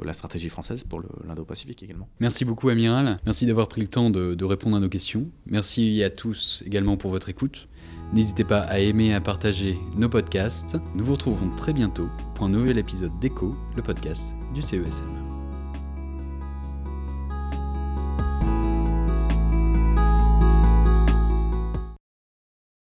la 0.03 0.13
stratégie 0.13 0.49
française 0.49 0.83
pour 0.83 1.01
l'Indo-Pacifique 1.27 1.83
également. 1.83 2.07
Merci 2.19 2.45
beaucoup 2.45 2.69
Amiral, 2.69 3.17
merci 3.25 3.45
d'avoir 3.45 3.67
pris 3.67 3.81
le 3.81 3.87
temps 3.87 4.09
de, 4.09 4.43
répondre 4.43 4.77
à 4.77 4.79
nos 4.79 4.89
questions. 4.89 5.29
Merci 5.45 6.03
à 6.03 6.09
tous 6.09 6.63
également 6.65 6.97
pour 6.97 7.11
votre 7.11 7.29
écoute. 7.29 7.67
N'hésitez 8.13 8.43
pas 8.43 8.59
à 8.59 8.79
aimer 8.79 9.07
et 9.07 9.13
à 9.13 9.21
partager 9.21 9.77
nos 9.95 10.09
podcasts. 10.09 10.77
Nous 10.95 11.03
vous 11.03 11.13
retrouverons 11.13 11.49
très 11.55 11.73
bientôt 11.73 12.09
pour 12.35 12.45
un 12.45 12.49
nouvel 12.49 12.77
épisode 12.77 13.17
d'Echo, 13.19 13.55
le 13.75 13.81
podcast 13.81 14.35
du 14.53 14.61
CESM. 14.61 15.32